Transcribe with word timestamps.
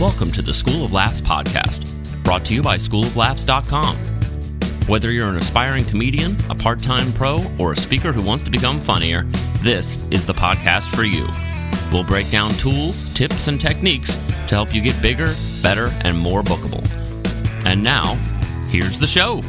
Welcome 0.00 0.32
to 0.32 0.40
the 0.40 0.54
School 0.54 0.86
of 0.86 0.94
Laughs 0.94 1.20
podcast, 1.20 1.84
brought 2.24 2.42
to 2.46 2.54
you 2.54 2.62
by 2.62 2.78
schooloflaughs.com. 2.78 3.96
Whether 4.86 5.12
you're 5.12 5.28
an 5.28 5.36
aspiring 5.36 5.84
comedian, 5.84 6.38
a 6.48 6.54
part 6.54 6.82
time 6.82 7.12
pro, 7.12 7.44
or 7.58 7.72
a 7.72 7.76
speaker 7.76 8.10
who 8.10 8.22
wants 8.22 8.42
to 8.44 8.50
become 8.50 8.78
funnier, 8.78 9.24
this 9.60 10.02
is 10.10 10.24
the 10.24 10.32
podcast 10.32 10.84
for 10.96 11.04
you. 11.04 11.28
We'll 11.92 12.04
break 12.04 12.30
down 12.30 12.52
tools, 12.52 13.12
tips, 13.12 13.48
and 13.48 13.60
techniques 13.60 14.16
to 14.16 14.54
help 14.54 14.74
you 14.74 14.80
get 14.80 15.02
bigger, 15.02 15.34
better, 15.62 15.90
and 16.02 16.16
more 16.16 16.40
bookable. 16.40 16.82
And 17.66 17.82
now, 17.82 18.14
here's 18.70 18.98
the 18.98 19.06
show. 19.06 19.42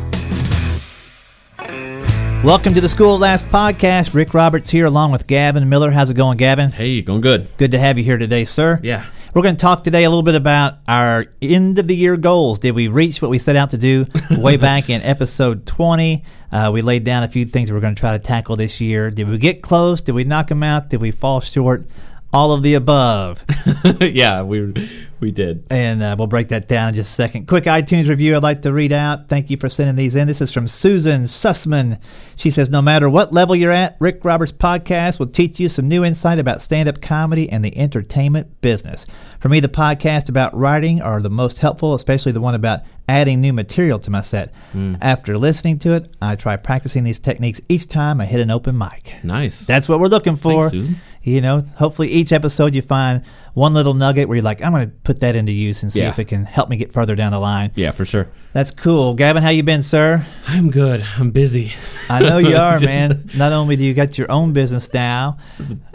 Welcome 2.43 2.73
to 2.73 2.81
the 2.81 2.89
School 2.89 3.15
of 3.15 3.21
Laughs 3.21 3.43
podcast. 3.43 4.13
Rick 4.13 4.33
Roberts 4.33 4.70
here 4.70 4.86
along 4.86 5.13
with 5.13 5.27
Gavin 5.27 5.70
Miller. 5.70 5.91
How's 5.91 6.09
it 6.09 6.15
going, 6.15 6.38
Gavin? 6.38 6.71
Hey, 6.71 7.02
going 7.02 7.21
good. 7.21 7.47
Good 7.55 7.71
to 7.71 7.79
have 7.79 7.97
you 7.97 8.04
here 8.04 8.18
today, 8.18 8.43
sir. 8.43 8.81
Yeah. 8.84 9.05
We're 9.34 9.44
going 9.44 9.55
to 9.55 9.62
talk 9.62 9.85
today 9.85 10.03
a 10.03 10.09
little 10.09 10.23
bit 10.23 10.35
about 10.35 10.80
our 10.90 11.26
end 11.41 11.80
of 11.80 11.88
the 11.88 11.95
year 11.95 12.17
goals. 12.17 12.59
Did 12.59 12.71
we 12.71 12.90
reach 12.90 13.21
what 13.21 13.31
we 13.31 13.40
set 13.40 13.55
out 13.55 13.70
to 13.70 13.77
do 13.77 14.05
way 14.31 14.57
back 14.57 14.90
in 14.90 15.02
episode 15.04 15.66
20? 15.66 16.26
Uh, 16.52 16.70
we 16.73 16.81
laid 16.81 17.05
down 17.05 17.23
a 17.23 17.30
few 17.30 17.45
things 17.45 17.71
we're 17.71 17.80
going 17.80 17.95
to 17.95 17.99
try 17.99 18.12
to 18.12 18.21
tackle 18.21 18.57
this 18.57 18.81
year. 18.81 19.09
Did 19.09 19.30
we 19.30 19.38
get 19.38 19.62
close? 19.62 20.02
Did 20.02 20.16
we 20.16 20.26
knock 20.26 20.49
them 20.49 20.63
out? 20.63 20.90
Did 20.90 20.99
we 20.99 21.12
fall 21.12 21.40
short? 21.40 21.88
All 22.34 22.52
of 22.52 22.62
the 22.62 22.73
above. 22.73 23.45
yeah, 24.02 24.41
we 24.41 24.73
we 25.21 25.31
did. 25.31 25.66
And 25.70 26.02
uh, 26.03 26.16
we'll 26.17 26.27
break 26.27 26.49
that 26.49 26.67
down 26.67 26.89
in 26.89 26.95
just 26.95 27.11
a 27.11 27.16
second. 27.16 27.48
Quick 27.48 27.66
iTunes 27.66 28.09
review 28.09 28.35
I'd 28.35 28.43
like 28.43 28.63
to 28.63 28.73
read 28.73 28.91
out. 28.91 29.27
Thank 29.27 29.49
you 29.49 29.57
for 29.57 29.70
sending 29.70 29.95
these 29.95 30.16
in. 30.16 30.27
This 30.27 30.41
is 30.41 30.52
from 30.52 30.67
Susan 30.67 31.25
Sussman. 31.25 31.99
She 32.35 32.52
says, 32.52 32.70
No 32.70 32.81
matter 32.81 33.09
what 33.09 33.31
level 33.31 33.55
you're 33.55 33.71
at, 33.71 33.95
Rick 33.99 34.26
Roberts' 34.26 34.52
podcast 34.52 35.20
will 35.20 35.27
teach 35.27 35.59
you 35.59 35.70
some 35.70 35.88
new 35.88 36.03
insight 36.03 36.39
about 36.39 36.62
stand 36.62 36.89
up 36.89 37.02
comedy 37.02 37.49
and 37.49 37.63
the 37.63 37.77
entertainment 37.77 38.59
business. 38.62 39.05
For 39.39 39.49
me, 39.49 39.59
the 39.59 39.70
podcast 39.70 40.29
about 40.29 40.57
writing 40.57 41.01
are 41.01 41.21
the 41.21 41.29
most 41.29 41.59
helpful, 41.59 41.96
especially 41.96 42.31
the 42.31 42.41
one 42.41 42.55
about 42.55 42.81
adding 43.07 43.41
new 43.41 43.53
material 43.53 43.99
to 43.99 44.09
my 44.12 44.21
set. 44.21 44.53
Hmm. 44.71 44.96
After 45.01 45.37
listening 45.37 45.79
to 45.79 45.93
it, 45.93 46.13
I 46.21 46.35
try 46.35 46.55
practicing 46.57 47.03
these 47.03 47.20
techniques 47.20 47.59
each 47.68 47.87
time 47.87 48.21
I 48.21 48.26
hit 48.26 48.40
an 48.40 48.51
open 48.51 48.77
mic. 48.77 49.15
Nice. 49.24 49.65
That's 49.65 49.90
what 49.90 49.99
we're 49.99 50.07
looking 50.07 50.35
for. 50.35 50.70
Thanks, 50.70 50.85
Susan. 50.87 51.01
You 51.24 51.40
know, 51.41 51.62
hopefully 51.77 52.10
each 52.10 52.32
episode 52.32 52.74
you 52.74 52.82
find 52.82 53.24
one 53.54 53.74
little 53.74 53.94
nugget 53.94 54.27
where 54.27 54.38
you're 54.38 54.44
like, 54.44 54.64
I'm 54.64 54.72
going 54.72 54.90
to 54.90 54.96
put 55.04 55.20
that 55.20 55.36
into 55.36 55.52
use 55.52 55.84
and 55.84 55.91
see 55.94 56.00
Yeah. 56.02 56.10
if 56.10 56.20
it 56.20 56.26
can 56.26 56.46
help 56.46 56.68
me 56.70 56.77
get 56.77 56.91
further 56.94 57.16
down 57.16 57.32
the 57.32 57.40
line. 57.40 57.72
yeah, 57.76 57.91
for 57.91 58.05
sure. 58.05 58.27
That's 58.54 58.72
cool. 58.72 59.14
Gavin, 59.14 59.44
how 59.44 59.49
you 59.49 59.62
been, 59.64 59.82
sir? 59.84 60.26
I'm 60.48 60.72
good. 60.72 61.05
I'm 61.18 61.32
busy. 61.32 61.74
I 62.10 62.22
know 62.22 62.38
you 62.38 62.55
are, 62.55 62.80
man. 62.82 63.30
Not 63.36 63.52
only 63.54 63.76
do 63.76 63.84
you 63.84 63.94
got 63.94 64.18
your 64.18 64.31
own 64.31 64.52
business 64.53 64.92
now, 64.94 65.38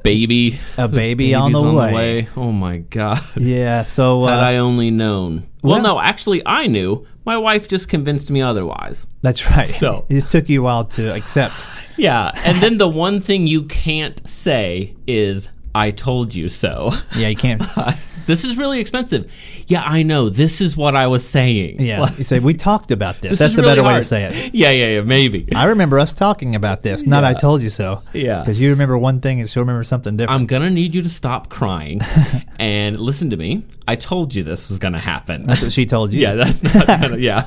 Baby. 0.03 0.61
A 0.77 0.87
baby 0.87 1.35
on 1.35 1.53
Baby's 1.53 1.65
the 1.65 1.73
way. 1.77 2.29
Oh 2.37 2.53
my 2.53 2.79
god. 2.79 3.25
yeah. 3.37 3.83
So 3.83 4.27
Had 4.27 4.39
uh, 4.39 4.43
I 4.43 4.57
only 4.59 4.91
known. 4.91 5.47
Well, 5.63 5.75
well- 5.75 5.83
no, 5.83 6.01
actually, 6.01 6.43
I 6.47 6.67
knew. 6.69 7.07
My 7.27 7.37
wife 7.37 7.69
just 7.69 7.89
convinced 7.89 8.31
me 8.31 8.41
otherwise. 8.41 9.07
that's 9.21 9.51
right. 9.51 9.69
So- 9.69 10.07
it 10.09 10.15
just 10.15 10.31
took 10.31 10.49
you 10.49 10.61
a 10.61 10.65
while 10.65 10.85
to 10.97 11.13
accept. 11.15 11.55
Yeah, 11.99 12.31
and 12.45 12.63
then 12.63 12.79
the 12.79 12.89
one 12.89 13.21
thing 13.21 13.47
you 13.47 13.65
can't 13.65 14.21
say 14.29 14.95
is 15.07 15.49
"I 15.75 15.91
told 15.91 16.35
you 16.35 16.49
so." 16.49 16.93
Yeah, 17.17 17.29
you 17.29 17.37
can't. 17.37 17.63
this 18.27 18.45
is 18.45 18.57
really 18.57 18.81
expensive. 18.81 19.31
Yeah, 19.67 19.83
I 19.83 20.03
know. 20.03 20.29
This 20.29 20.61
is 20.61 20.77
what 20.77 20.95
I 20.97 21.07
was 21.07 21.27
saying. 21.27 21.81
Yeah, 21.81 22.01
Like, 22.03 22.19
you 22.19 22.25
say 22.25 22.39
we 22.41 22.55
talked 22.55 22.91
about 22.91 23.21
this. 23.21 23.31
this 23.31 23.39
That's 23.39 23.55
the 23.55 23.63
really 23.63 23.77
better 23.77 23.87
way 23.87 23.95
to 23.99 24.05
say 24.05 24.25
it. 24.25 24.55
Yeah, 24.55 24.71
yeah, 24.71 24.87
yeah. 24.97 25.01
Maybe. 25.03 25.49
I 25.55 25.67
remember 25.67 25.99
us 25.99 26.13
talking 26.13 26.55
about 26.55 26.83
this. 26.83 27.05
Not 27.07 27.25
I 27.25 27.35
told 27.35 27.63
you 27.63 27.71
so. 27.71 28.03
Yeah. 28.13 28.41
because 28.41 28.61
you 28.61 28.71
remember 28.71 28.97
one 28.99 29.21
thing 29.21 29.41
and 29.41 29.49
she'll 29.51 29.63
remember 29.63 29.85
something 29.85 30.17
different. 30.17 30.41
I'm 30.41 30.47
gonna 30.47 30.71
need 30.71 30.95
you 30.95 31.03
to 31.03 31.09
stop 31.09 31.49
crying 31.49 32.01
and 32.59 32.99
listen 32.99 33.31
to 33.31 33.37
me. 33.37 33.65
I 33.89 33.97
told 33.97 34.35
you 34.35 34.43
this 34.43 34.69
was 34.69 34.79
gonna 34.79 34.99
happen. 34.99 35.47
That's 35.47 35.63
what 35.63 35.73
she 35.73 35.87
told 35.87 36.13
you. 36.13 36.21
yeah, 36.27 36.35
that's 36.35 36.63
not. 36.63 36.87
Gonna, 36.87 37.17
yeah. 37.19 37.47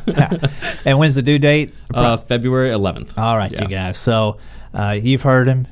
And 0.86 0.98
when's 1.00 1.16
the 1.16 1.22
due 1.22 1.40
date? 1.40 1.74
uh, 1.94 2.18
February 2.18 2.70
11th. 2.72 3.18
All 3.18 3.36
right, 3.38 3.52
Yeah. 3.52 3.62
you 3.64 3.68
guys. 3.68 3.98
So 3.98 4.38
uh, 4.74 4.98
you've 5.02 5.22
heard 5.24 5.48
him. 5.48 5.68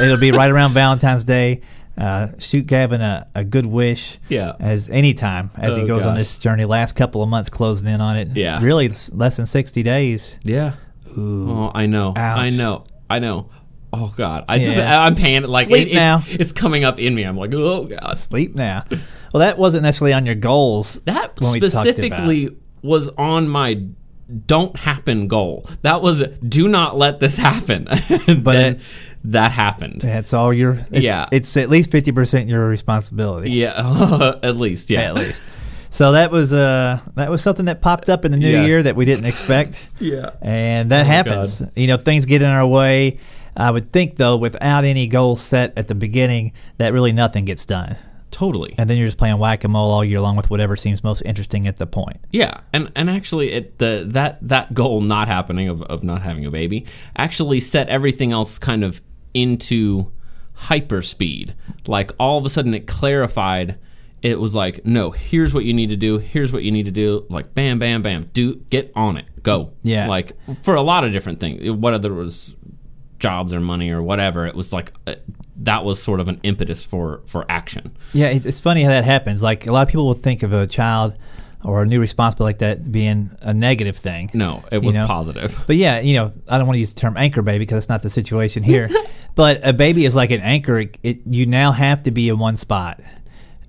It'll 0.00 0.18
be 0.18 0.30
right 0.32 0.50
around 0.50 0.72
Valentine's 0.74 1.24
Day. 1.24 1.62
Uh, 1.96 2.28
shoot 2.38 2.66
Gavin 2.66 3.00
a, 3.00 3.28
a 3.34 3.44
good 3.44 3.66
wish. 3.66 4.18
Yeah. 4.28 4.54
As 4.58 4.88
any 4.90 5.14
time 5.14 5.50
as 5.56 5.76
he 5.76 5.82
Oh, 5.82 5.86
goes 5.86 6.04
on 6.04 6.16
this 6.16 6.38
journey. 6.38 6.64
Last 6.64 6.96
couple 6.96 7.22
of 7.22 7.28
months 7.28 7.50
closing 7.50 7.86
in 7.86 8.00
on 8.00 8.16
it. 8.16 8.28
Yeah. 8.36 8.60
Really 8.62 8.90
less 9.12 9.36
than 9.36 9.46
sixty 9.46 9.82
days. 9.82 10.36
Yeah. 10.42 10.74
Oh, 11.16 11.70
I 11.74 11.86
know. 11.86 12.12
I 12.16 12.48
know. 12.50 12.84
I 13.08 13.18
know. 13.20 13.48
Oh 13.92 14.12
God, 14.16 14.44
I 14.48 14.58
just 14.58 14.76
I'm 14.76 15.14
panicked. 15.14 15.48
Like 15.48 15.68
Sleep 15.68 15.82
it- 15.82 15.90
it's, 15.90 15.94
now. 15.94 16.24
it's 16.26 16.50
coming 16.50 16.82
up 16.82 16.98
in 16.98 17.14
me. 17.14 17.22
I'm 17.22 17.36
like, 17.36 17.54
oh 17.54 17.84
God. 17.84 18.14
Sleep 18.18 18.56
now. 18.56 18.84
well, 18.90 19.40
that 19.40 19.56
wasn't 19.56 19.84
necessarily 19.84 20.12
on 20.14 20.26
your 20.26 20.34
goals. 20.34 20.98
That 21.04 21.40
when 21.40 21.52
we 21.52 21.60
talked 21.60 21.72
specifically 21.72 22.56
was 22.82 23.08
on 23.10 23.48
my 23.48 23.86
don't 24.46 24.74
happen 24.76 25.28
goal. 25.28 25.68
That 25.82 26.02
was 26.02 26.24
do 26.48 26.66
not 26.66 26.98
let 26.98 27.20
this 27.20 27.36
happen. 27.36 27.84
but 28.26 28.42
But 28.42 28.52
then 28.54 28.74
it- 28.76 28.80
that 29.24 29.50
happened. 29.52 30.00
That's 30.02 30.32
all 30.32 30.52
your. 30.52 30.74
It's, 30.90 31.02
Yeah. 31.02 31.26
It's 31.32 31.56
at 31.56 31.70
least 31.70 31.90
fifty 31.90 32.12
percent 32.12 32.48
your 32.48 32.66
responsibility. 32.68 33.50
Yeah, 33.50 34.34
at 34.42 34.56
least. 34.56 34.90
Yeah, 34.90 35.02
At 35.08 35.14
least. 35.14 35.42
So 35.90 36.10
that 36.12 36.30
was 36.32 36.52
uh 36.52 36.98
that 37.14 37.30
was 37.30 37.40
something 37.42 37.66
that 37.66 37.80
popped 37.80 38.08
up 38.08 38.24
in 38.24 38.32
the 38.32 38.36
new 38.38 38.50
Yes. 38.50 38.66
year 38.66 38.82
that 38.82 38.96
we 38.96 39.04
didn't 39.04 39.26
expect. 39.26 39.78
Yeah. 40.00 40.30
and 40.42 40.90
that 40.90 41.02
Oh, 41.02 41.08
happens. 41.08 41.58
God. 41.60 41.70
You 41.76 41.86
know, 41.86 41.96
things 41.96 42.24
get 42.26 42.42
in 42.42 42.48
our 42.50 42.66
way. 42.66 43.18
I 43.56 43.70
would 43.70 43.92
think 43.92 44.16
though, 44.16 44.36
without 44.36 44.84
any 44.84 45.06
goal 45.06 45.36
set 45.36 45.72
at 45.76 45.86
the 45.86 45.94
beginning, 45.94 46.52
that 46.78 46.92
really 46.92 47.12
nothing 47.12 47.44
gets 47.44 47.64
done, 47.64 47.96
Totally. 48.32 48.74
and 48.76 48.90
then 48.90 48.96
you're 48.98 49.06
just 49.06 49.16
playing 49.18 49.38
whack 49.38 49.62
a 49.62 49.68
mole 49.68 49.92
all 49.92 50.04
year 50.04 50.20
long 50.20 50.34
with 50.34 50.50
whatever 50.50 50.74
seems 50.74 51.04
most 51.04 51.22
interesting 51.24 51.68
at 51.68 51.76
the 51.76 51.86
point. 51.86 52.16
Yeah, 52.32 52.62
and 52.72 52.90
and 52.96 53.08
actually, 53.08 53.52
it 53.52 53.78
the 53.78 54.04
that 54.08 54.38
that 54.48 54.74
goal 54.74 55.00
not 55.02 55.28
happening 55.28 55.68
of 55.68 55.82
of 55.82 56.02
not 56.02 56.22
having 56.22 56.44
a 56.44 56.50
baby 56.50 56.84
actually 57.16 57.60
set 57.60 57.88
everything 57.88 58.32
else 58.32 58.58
kind 58.58 58.82
of 58.82 59.00
into 59.34 60.10
hyperspeed. 60.62 61.54
Like 61.86 62.12
all 62.18 62.38
of 62.38 62.46
a 62.46 62.50
sudden, 62.50 62.74
it 62.74 62.86
clarified. 62.86 63.78
It 64.22 64.40
was 64.40 64.54
like, 64.54 64.86
no, 64.86 65.10
here's 65.10 65.52
what 65.52 65.64
you 65.64 65.74
need 65.74 65.90
to 65.90 65.96
do. 65.96 66.16
Here's 66.18 66.50
what 66.52 66.62
you 66.62 66.72
need 66.72 66.86
to 66.86 66.90
do. 66.90 67.26
Like, 67.28 67.54
bam, 67.54 67.78
bam, 67.78 68.00
bam. 68.00 68.30
Do 68.32 68.54
get 68.70 68.90
on 68.94 69.18
it. 69.18 69.26
Go. 69.42 69.72
Yeah. 69.82 70.08
Like 70.08 70.32
for 70.62 70.74
a 70.74 70.80
lot 70.80 71.04
of 71.04 71.12
different 71.12 71.40
things. 71.40 71.70
Whether 71.70 72.10
it 72.10 72.16
was 72.16 72.54
jobs 73.18 73.52
or 73.52 73.60
money 73.60 73.90
or 73.90 74.02
whatever, 74.02 74.46
it 74.46 74.54
was 74.54 74.72
like 74.72 74.92
uh, 75.06 75.16
that 75.56 75.84
was 75.84 76.02
sort 76.02 76.20
of 76.20 76.28
an 76.28 76.40
impetus 76.42 76.82
for 76.84 77.22
for 77.26 77.44
action. 77.50 77.92
Yeah, 78.12 78.28
it's 78.28 78.60
funny 78.60 78.82
how 78.82 78.90
that 78.90 79.04
happens. 79.04 79.42
Like 79.42 79.66
a 79.66 79.72
lot 79.72 79.82
of 79.82 79.88
people 79.88 80.06
will 80.06 80.14
think 80.14 80.42
of 80.42 80.52
a 80.52 80.66
child 80.66 81.16
or 81.64 81.82
a 81.82 81.86
new 81.86 82.00
responsibility 82.00 82.54
like 82.54 82.58
that 82.58 82.92
being 82.92 83.30
a 83.40 83.54
negative 83.54 83.96
thing. 83.96 84.30
No, 84.34 84.62
it 84.70 84.82
was 84.82 84.96
know? 84.96 85.06
positive. 85.06 85.58
But 85.66 85.76
yeah, 85.76 86.00
you 86.00 86.14
know, 86.14 86.32
I 86.48 86.58
don't 86.58 86.66
want 86.66 86.76
to 86.76 86.80
use 86.80 86.92
the 86.92 87.00
term 87.00 87.16
anchor 87.16 87.42
baby 87.42 87.60
because 87.60 87.76
that's 87.76 87.88
not 87.88 88.02
the 88.02 88.10
situation 88.10 88.62
here. 88.64 88.88
but 89.34 89.60
a 89.66 89.72
baby 89.72 90.04
is 90.04 90.14
like 90.14 90.30
an 90.30 90.40
anchor. 90.40 90.78
It, 90.78 90.98
it, 91.02 91.18
you 91.26 91.46
now 91.46 91.72
have 91.72 92.02
to 92.04 92.10
be 92.10 92.28
in 92.28 92.38
one 92.38 92.56
spot. 92.56 93.00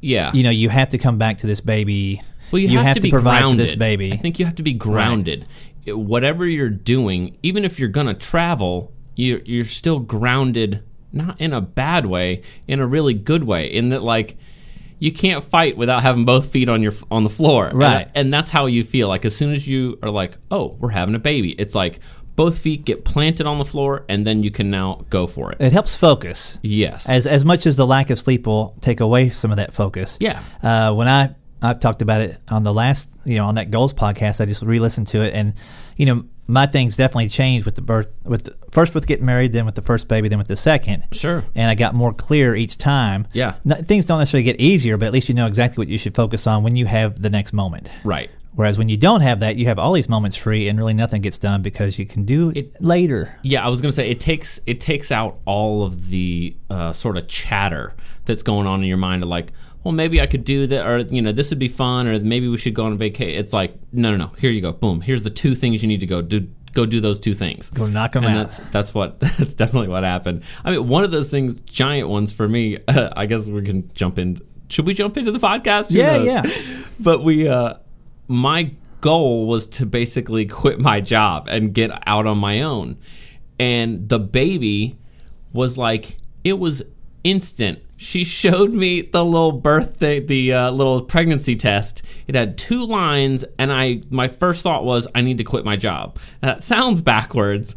Yeah. 0.01 0.31
You 0.33 0.43
know, 0.43 0.49
you 0.49 0.69
have 0.69 0.89
to 0.89 0.97
come 0.97 1.17
back 1.17 1.39
to 1.39 1.47
this 1.47 1.61
baby. 1.61 2.21
Well, 2.51 2.61
you, 2.61 2.77
have, 2.77 2.95
to, 2.95 3.01
be 3.01 3.09
provide 3.09 3.39
grounded. 3.39 3.67
for 3.67 3.71
this 3.71 3.79
baby. 3.79 4.13
I 4.13 4.17
think 4.17 4.39
you 4.39 4.45
have 4.45 4.55
to 4.55 4.63
be 4.63 4.73
grounded. 4.73 5.47
It- 5.85 5.97
whatever 5.97 6.45
you're 6.45 6.69
doing, 6.69 7.37
even 7.43 7.63
if 7.63 7.79
you're 7.79 7.89
gonna 7.89 8.15
travel, 8.15 8.91
you 9.15 9.41
you're 9.45 9.65
still 9.65 9.99
grounded. 9.99 10.83
Not 11.11 11.39
in 11.39 11.53
a 11.53 11.61
bad 11.61 12.07
way, 12.07 12.43
in 12.67 12.81
a 12.81 12.87
really 12.87 13.13
good 13.13 13.45
way. 13.45 13.67
In 13.67 13.89
that, 13.89 14.03
like, 14.03 14.35
you 14.99 15.11
can't 15.11 15.43
fight 15.43 15.77
without 15.77 16.01
having 16.01 16.25
both 16.25 16.49
feet 16.51 16.69
on 16.69 16.81
your 16.81 16.93
on 17.11 17.23
the 17.23 17.29
floor. 17.29 17.67
And- 17.67 17.77
Right. 17.79 18.09
and 18.15 18.33
that's 18.33 18.49
how 18.49 18.65
you 18.67 18.83
feel. 18.83 19.07
Like 19.07 19.25
as 19.25 19.35
soon 19.35 19.53
as 19.53 19.67
you 19.67 19.97
are 20.01 20.09
like, 20.09 20.37
oh, 20.51 20.75
we're 20.79 20.89
having 20.89 21.15
a 21.15 21.19
baby, 21.19 21.51
it's 21.51 21.75
like 21.75 21.99
both 22.35 22.57
feet 22.57 22.83
get 22.85 23.05
planted 23.05 23.47
on 23.47 23.57
the 23.59 23.65
floor, 23.65 24.03
and 24.09 24.27
then 24.27 24.43
you 24.43 24.51
can 24.51 24.69
now 24.69 25.05
go 25.09 25.25
for 25.25 25.51
it. 25.53 25.61
it 25.61 25.71
helps 25.71 25.95
focus. 25.95 26.57
yes. 26.61 27.07
as 27.07 27.25
as 27.27 27.45
much 27.45 27.65
as 27.65 27.75
the 27.77 27.85
lack 27.87 28.09
of 28.09 28.19
sleep 28.19 28.45
will 28.47 28.75
take 28.81 28.99
away 28.99 29.29
some 29.29 29.51
of 29.51 29.57
that 29.57 29.73
focus. 29.73 30.17
Yeah. 30.19 30.41
Uh, 30.61 30.93
when 30.93 31.07
I 31.07 31.35
I've 31.61 31.79
talked 31.79 32.01
about 32.01 32.21
it 32.21 32.37
on 32.49 32.63
the 32.63 32.73
last 32.73 33.09
you 33.25 33.35
know 33.35 33.45
on 33.47 33.55
that 33.55 33.71
goals 33.71 33.93
podcast, 33.93 34.41
I 34.41 34.45
just 34.45 34.61
re-listened 34.61 35.07
to 35.07 35.21
it, 35.21 35.33
and 35.33 35.53
you 35.97 36.05
know 36.05 36.25
my 36.47 36.67
things 36.67 36.95
definitely 36.95 37.29
changed 37.29 37.65
with 37.65 37.75
the 37.75 37.81
birth 37.81 38.07
with 38.23 38.43
the, 38.43 38.55
first 38.71 38.93
with 38.93 39.07
getting 39.07 39.25
married, 39.25 39.51
then 39.51 39.65
with 39.65 39.75
the 39.75 39.81
first 39.81 40.07
baby, 40.07 40.29
then 40.29 40.37
with 40.37 40.47
the 40.47 40.57
second. 40.57 41.03
Sure. 41.11 41.43
And 41.55 41.69
I 41.69 41.75
got 41.75 41.95
more 41.95 42.13
clear 42.13 42.55
each 42.55 42.77
time. 42.77 43.27
Yeah. 43.33 43.55
No- 43.63 43.75
things 43.81 44.05
don't 44.05 44.19
necessarily 44.19 44.43
get 44.43 44.59
easier, 44.59 44.97
but 44.97 45.07
at 45.07 45.13
least 45.13 45.27
you 45.29 45.35
know 45.35 45.47
exactly 45.47 45.81
what 45.81 45.87
you 45.87 45.97
should 45.97 46.15
focus 46.15 46.45
on 46.47 46.63
when 46.63 46.75
you 46.75 46.85
have 46.85 47.21
the 47.21 47.29
next 47.29 47.53
moment. 47.53 47.89
right. 48.03 48.29
Whereas 48.53 48.77
when 48.77 48.87
you 48.87 48.95
don't 48.95 49.19
have 49.19 49.41
that, 49.41 49.57
you 49.57 49.65
have 49.65 49.77
all 49.77 49.91
these 49.91 50.07
moments 50.07 50.37
free, 50.37 50.69
and 50.69 50.79
really 50.79 50.93
nothing 50.93 51.21
gets 51.21 51.37
done 51.37 51.61
because 51.61 51.99
you 51.99 52.05
can 52.05 52.23
do 52.23 52.53
it, 52.55 52.81
later. 52.81 53.37
Yeah, 53.41 53.65
I 53.65 53.67
was 53.67 53.81
gonna 53.81 53.91
say 53.91 54.09
it 54.09 54.21
takes 54.21 54.61
it 54.65 54.79
takes 54.79 55.11
out 55.11 55.39
all 55.43 55.83
of 55.83 56.07
the 56.09 56.55
uh, 56.69 56.93
sort 56.93 57.17
of 57.17 57.27
chatter 57.27 57.93
that's 58.23 58.43
going 58.43 58.65
on 58.65 58.79
in 58.79 58.87
your 58.87 58.95
mind 58.95 59.23
of 59.23 59.27
like, 59.27 59.51
well, 59.85 59.93
maybe 59.93 60.19
I 60.19 60.25
could 60.25 60.43
do 60.43 60.67
that, 60.67 60.85
or 60.85 60.99
you 60.99 61.21
know, 61.21 61.31
this 61.31 61.49
would 61.51 61.59
be 61.59 61.69
fun, 61.69 62.07
or 62.07 62.19
maybe 62.19 62.49
we 62.49 62.57
should 62.57 62.73
go 62.73 62.83
on 62.85 62.91
a 62.93 62.95
vacation. 62.97 63.39
It's 63.39 63.53
like, 63.53 63.75
no, 63.93 64.11
no, 64.11 64.17
no. 64.17 64.27
Here 64.39 64.49
you 64.51 64.59
go. 64.59 64.73
Boom. 64.73 64.99
Here's 64.99 65.23
the 65.23 65.29
two 65.29 65.55
things 65.55 65.81
you 65.81 65.87
need 65.87 65.99
to 66.01 66.07
go 66.07 66.21
do. 66.21 66.49
Go 66.73 66.85
do 66.85 66.99
those 66.99 67.21
two 67.21 67.33
things. 67.33 67.69
Go 67.69 67.87
knock 67.87 68.17
'em 68.17 68.25
and 68.25 68.35
out. 68.37 68.43
That's 68.49 68.59
that's 68.71 68.93
what 68.93 69.19
that's 69.21 69.53
definitely 69.53 69.87
what 69.87 70.03
happened. 70.03 70.43
I 70.65 70.71
mean, 70.71 70.87
one 70.89 71.05
of 71.05 71.11
those 71.11 71.31
things, 71.31 71.59
giant 71.61 72.09
ones 72.09 72.33
for 72.33 72.47
me. 72.49 72.79
I 72.89 73.25
guess 73.27 73.45
we 73.47 73.61
can 73.61 73.89
jump 73.93 74.19
in 74.19 74.41
should 74.67 74.87
we 74.87 74.93
jump 74.95 75.15
into 75.15 75.31
the 75.31 75.39
podcast? 75.39 75.91
Who 75.91 75.99
Yeah, 75.99 76.17
knows? 76.17 76.25
yeah. 76.25 76.81
But 76.99 77.23
we, 77.23 77.47
uh, 77.47 77.75
my 78.27 78.71
goal 79.01 79.45
was 79.45 79.67
to 79.67 79.85
basically 79.85 80.47
quit 80.47 80.79
my 80.79 80.99
job 81.01 81.47
and 81.47 81.71
get 81.71 81.91
out 82.07 82.25
on 82.25 82.39
my 82.39 82.61
own. 82.61 82.97
And 83.59 84.09
the 84.09 84.17
baby 84.19 84.97
was 85.53 85.77
like, 85.77 86.17
it 86.43 86.53
was 86.57 86.81
instant. 87.23 87.79
She 87.97 88.23
showed 88.25 88.73
me 88.73 89.01
the 89.01 89.23
little 89.23 89.53
birthday, 89.53 90.19
the 90.19 90.53
uh, 90.53 90.71
little 90.71 91.01
pregnancy 91.01 91.55
test. 91.55 92.01
It 92.27 92.35
had 92.35 92.57
two 92.57 92.85
lines, 92.85 93.45
and 93.57 93.71
I 93.71 94.01
my 94.09 94.27
first 94.27 94.63
thought 94.63 94.83
was, 94.83 95.07
I 95.15 95.21
need 95.21 95.37
to 95.37 95.43
quit 95.45 95.63
my 95.63 95.77
job. 95.77 96.17
Now, 96.43 96.55
that 96.55 96.63
sounds 96.63 97.01
backwards, 97.01 97.75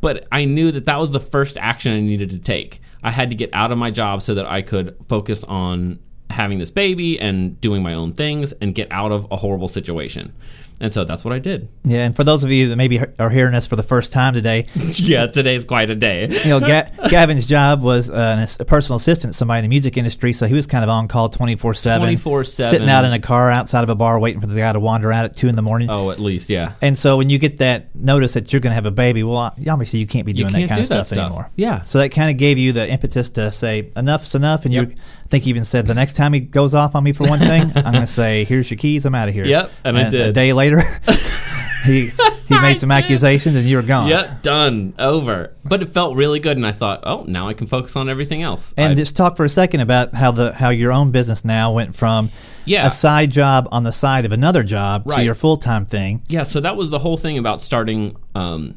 but 0.00 0.26
I 0.32 0.44
knew 0.46 0.72
that 0.72 0.86
that 0.86 0.98
was 0.98 1.12
the 1.12 1.20
first 1.20 1.58
action 1.58 1.92
I 1.92 2.00
needed 2.00 2.30
to 2.30 2.38
take. 2.38 2.80
I 3.02 3.10
had 3.10 3.30
to 3.30 3.36
get 3.36 3.50
out 3.52 3.70
of 3.70 3.78
my 3.78 3.90
job 3.90 4.22
so 4.22 4.34
that 4.34 4.46
I 4.46 4.62
could 4.62 4.96
focus 5.08 5.44
on 5.44 5.98
having 6.30 6.58
this 6.58 6.70
baby 6.70 7.20
and 7.20 7.60
doing 7.60 7.82
my 7.82 7.94
own 7.94 8.12
things 8.12 8.52
and 8.60 8.74
get 8.74 8.90
out 8.90 9.12
of 9.12 9.26
a 9.30 9.36
horrible 9.36 9.68
situation. 9.68 10.32
And 10.82 10.90
so 10.90 11.04
that's 11.04 11.24
what 11.26 11.34
I 11.34 11.38
did. 11.38 11.68
Yeah, 11.84 12.06
and 12.06 12.16
for 12.16 12.24
those 12.24 12.42
of 12.42 12.50
you 12.50 12.68
that 12.70 12.76
maybe 12.76 13.00
are 13.18 13.28
hearing 13.28 13.54
us 13.54 13.66
for 13.66 13.76
the 13.76 13.82
first 13.82 14.12
time 14.12 14.32
today, 14.32 14.66
yeah, 14.94 15.26
today's 15.26 15.64
quite 15.66 15.90
a 15.90 15.94
day. 15.94 16.26
you 16.44 16.48
know, 16.50 16.60
Ga- 16.60 16.88
Gavin's 17.10 17.44
job 17.44 17.82
was 17.82 18.08
uh, 18.08 18.14
an 18.38 18.48
a 18.58 18.64
personal 18.64 18.96
assistant 18.96 19.34
to 19.34 19.36
somebody 19.36 19.58
in 19.58 19.64
the 19.64 19.68
music 19.68 19.98
industry, 19.98 20.32
so 20.32 20.46
he 20.46 20.54
was 20.54 20.66
kind 20.66 20.82
of 20.82 20.88
on 20.88 21.06
call 21.06 21.28
24 21.28 21.74
7. 21.74 22.16
24/7. 22.16 22.70
Sitting 22.70 22.88
out 22.88 23.04
in 23.04 23.12
a 23.12 23.18
car 23.20 23.50
outside 23.50 23.84
of 23.84 23.90
a 23.90 23.94
bar 23.94 24.18
waiting 24.18 24.40
for 24.40 24.46
the 24.46 24.58
guy 24.58 24.72
to 24.72 24.80
wander 24.80 25.12
out 25.12 25.26
at 25.26 25.36
2 25.36 25.48
in 25.48 25.54
the 25.56 25.60
morning. 25.62 25.90
Oh, 25.90 26.10
at 26.10 26.18
least, 26.18 26.48
yeah. 26.48 26.72
And 26.80 26.98
so 26.98 27.18
when 27.18 27.28
you 27.28 27.38
get 27.38 27.58
that 27.58 27.94
notice 27.94 28.32
that 28.32 28.50
you're 28.50 28.60
going 28.60 28.70
to 28.70 28.74
have 28.74 28.86
a 28.86 28.90
baby, 28.90 29.22
well, 29.22 29.36
obviously 29.68 29.98
you 29.98 30.06
can't 30.06 30.24
be 30.24 30.32
doing 30.32 30.48
can't 30.50 30.62
that 30.62 30.68
kind 30.68 30.78
do 30.78 30.82
of 30.84 30.88
that 30.88 31.06
stuff, 31.06 31.06
stuff. 31.08 31.18
anymore. 31.26 31.50
Yeah. 31.56 31.82
So 31.82 31.98
that 31.98 32.08
kind 32.08 32.30
of 32.30 32.38
gave 32.38 32.56
you 32.56 32.72
the 32.72 32.88
impetus 32.90 33.28
to 33.30 33.52
say, 33.52 33.90
enough's 33.96 34.34
enough. 34.34 34.64
And 34.64 34.72
Yep. 34.72 34.90
you, 34.90 34.96
think 35.30 35.46
you 35.46 35.50
even 35.50 35.64
said, 35.64 35.86
the 35.86 35.94
next 35.94 36.14
time 36.16 36.32
he 36.32 36.40
goes 36.40 36.74
off 36.74 36.94
on 36.94 37.04
me 37.04 37.12
for 37.12 37.24
one 37.28 37.38
thing, 37.38 37.72
I'm 37.76 37.92
going 37.92 38.00
to 38.00 38.06
say, 38.06 38.44
here's 38.44 38.70
your 38.70 38.78
keys, 38.78 39.04
I'm 39.04 39.14
out 39.14 39.28
of 39.28 39.34
here. 39.34 39.46
Yep, 39.46 39.70
and 39.84 39.96
I 39.98 40.02
A 40.02 40.10
did. 40.10 40.26
A 40.28 40.32
day 40.32 40.52
later, 40.52 40.82
he, 41.84 42.10
he 42.48 42.58
made 42.60 42.80
some 42.80 42.90
accusations 42.90 43.56
and 43.56 43.66
you 43.66 43.76
were 43.76 43.82
gone. 43.82 44.08
Yep, 44.08 44.42
done, 44.42 44.92
over. 44.98 45.52
But 45.64 45.82
it 45.82 45.86
felt 45.90 46.16
really 46.16 46.40
good, 46.40 46.56
and 46.56 46.66
I 46.66 46.72
thought, 46.72 47.00
oh, 47.04 47.24
now 47.26 47.48
I 47.48 47.54
can 47.54 47.66
focus 47.66 47.96
on 47.96 48.08
everything 48.08 48.42
else. 48.42 48.74
And 48.76 48.92
I- 48.92 48.94
just 48.94 49.16
talk 49.16 49.36
for 49.36 49.44
a 49.44 49.48
second 49.48 49.80
about 49.80 50.14
how 50.14 50.32
the 50.32 50.52
how 50.52 50.70
your 50.70 50.92
own 50.92 51.10
business 51.12 51.44
now 51.44 51.72
went 51.72 51.94
from 51.96 52.30
Yeah. 52.64 52.86
a 52.86 52.90
side 52.90 53.30
job 53.30 53.68
on 53.70 53.84
the 53.84 53.92
side 53.92 54.24
of 54.24 54.32
another 54.32 54.62
job 54.62 55.04
to 55.10 55.22
your 55.22 55.34
full 55.34 55.56
time 55.56 55.86
thing. 55.86 56.22
yeah, 56.28 56.42
so 56.42 56.60
that 56.60 56.76
was 56.76 56.90
the 56.90 56.98
whole 56.98 57.16
thing 57.16 57.38
about 57.38 57.62
starting, 57.62 58.16
um, 58.34 58.74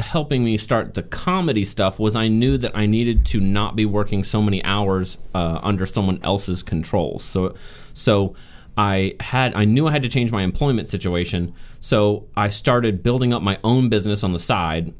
helping 0.00 0.44
me 0.44 0.56
start 0.56 0.94
the 0.94 1.02
comedy 1.02 1.64
stuff. 1.64 1.98
Was 1.98 2.14
I 2.16 2.28
knew 2.28 2.58
that 2.58 2.76
I 2.76 2.86
needed 2.86 3.24
to 3.26 3.40
not 3.40 3.76
be 3.76 3.84
working 3.84 4.24
so 4.24 4.40
many 4.42 4.62
hours 4.64 5.18
uh, 5.34 5.60
under 5.62 5.86
someone 5.86 6.20
else's 6.22 6.62
control. 6.62 7.18
So, 7.18 7.54
so 7.92 8.34
I 8.76 9.16
had 9.20 9.54
I 9.54 9.64
knew 9.64 9.88
I 9.88 9.92
had 9.92 10.02
to 10.02 10.08
change 10.08 10.30
my 10.30 10.42
employment 10.42 10.88
situation. 10.88 11.54
So 11.80 12.28
I 12.36 12.48
started 12.48 13.02
building 13.02 13.32
up 13.32 13.42
my 13.42 13.58
own 13.64 13.88
business 13.88 14.22
on 14.22 14.32
the 14.32 14.38
side, 14.38 14.94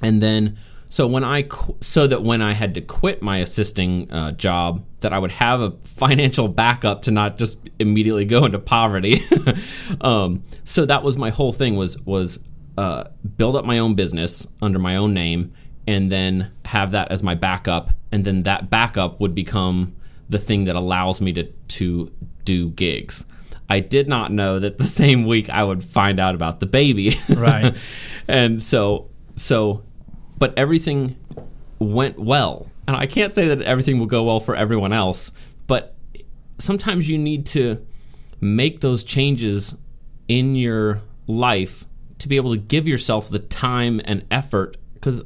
and 0.00 0.22
then 0.22 0.58
so 0.88 1.06
when 1.06 1.24
I 1.24 1.42
qu- 1.42 1.76
so 1.80 2.06
that 2.06 2.22
when 2.22 2.42
I 2.42 2.52
had 2.52 2.74
to 2.74 2.80
quit 2.80 3.22
my 3.22 3.38
assisting 3.38 4.10
uh, 4.12 4.32
job, 4.32 4.84
that 5.00 5.12
I 5.12 5.18
would 5.18 5.32
have 5.32 5.60
a 5.60 5.72
financial 5.84 6.48
backup 6.48 7.02
to 7.02 7.10
not 7.10 7.36
just 7.38 7.58
immediately 7.78 8.24
go 8.24 8.44
into 8.44 8.58
poverty. 8.58 9.24
um, 10.00 10.44
so 10.64 10.86
that 10.86 11.02
was 11.02 11.16
my 11.16 11.30
whole 11.30 11.52
thing 11.52 11.76
was 11.76 11.98
was 12.00 12.38
uh, 12.76 13.04
build 13.36 13.56
up 13.56 13.64
my 13.64 13.78
own 13.78 13.94
business 13.94 14.46
under 14.62 14.78
my 14.78 14.96
own 14.96 15.14
name, 15.14 15.52
and 15.86 16.10
then 16.10 16.52
have 16.64 16.92
that 16.92 17.10
as 17.10 17.22
my 17.22 17.34
backup, 17.34 17.90
and 18.12 18.24
then 18.24 18.44
that 18.44 18.70
backup 18.70 19.20
would 19.20 19.34
become 19.34 19.94
the 20.28 20.38
thing 20.38 20.64
that 20.64 20.76
allows 20.76 21.20
me 21.20 21.32
to 21.32 21.44
to 21.44 22.12
do 22.44 22.70
gigs. 22.70 23.24
I 23.68 23.80
did 23.80 24.08
not 24.08 24.32
know 24.32 24.58
that 24.58 24.78
the 24.78 24.84
same 25.00 25.26
week 25.26 25.48
I 25.48 25.62
would 25.62 25.84
find 25.84 26.18
out 26.18 26.34
about 26.34 26.60
the 26.60 26.66
baby. 26.66 27.18
Right. 27.28 27.76
and 28.28 28.62
so 28.62 29.10
so 29.36 29.82
but 30.38 30.54
everything 30.56 31.16
went 31.78 32.18
well. 32.18 32.66
And 32.86 32.96
I 32.96 33.06
can't 33.06 33.32
say 33.32 33.46
that 33.48 33.62
everything 33.62 34.00
will 34.00 34.06
go 34.06 34.24
well 34.24 34.40
for 34.40 34.56
everyone 34.56 34.92
else, 34.92 35.30
but 35.68 35.94
sometimes 36.58 37.08
you 37.08 37.18
need 37.18 37.46
to 37.46 37.86
make 38.40 38.80
those 38.80 39.04
changes 39.04 39.74
in 40.26 40.56
your 40.56 41.02
life 41.26 41.84
to 42.20 42.28
be 42.28 42.36
able 42.36 42.52
to 42.52 42.58
give 42.60 42.86
yourself 42.88 43.28
the 43.28 43.38
time 43.38 44.00
and 44.04 44.24
effort 44.30 44.76
because 44.94 45.22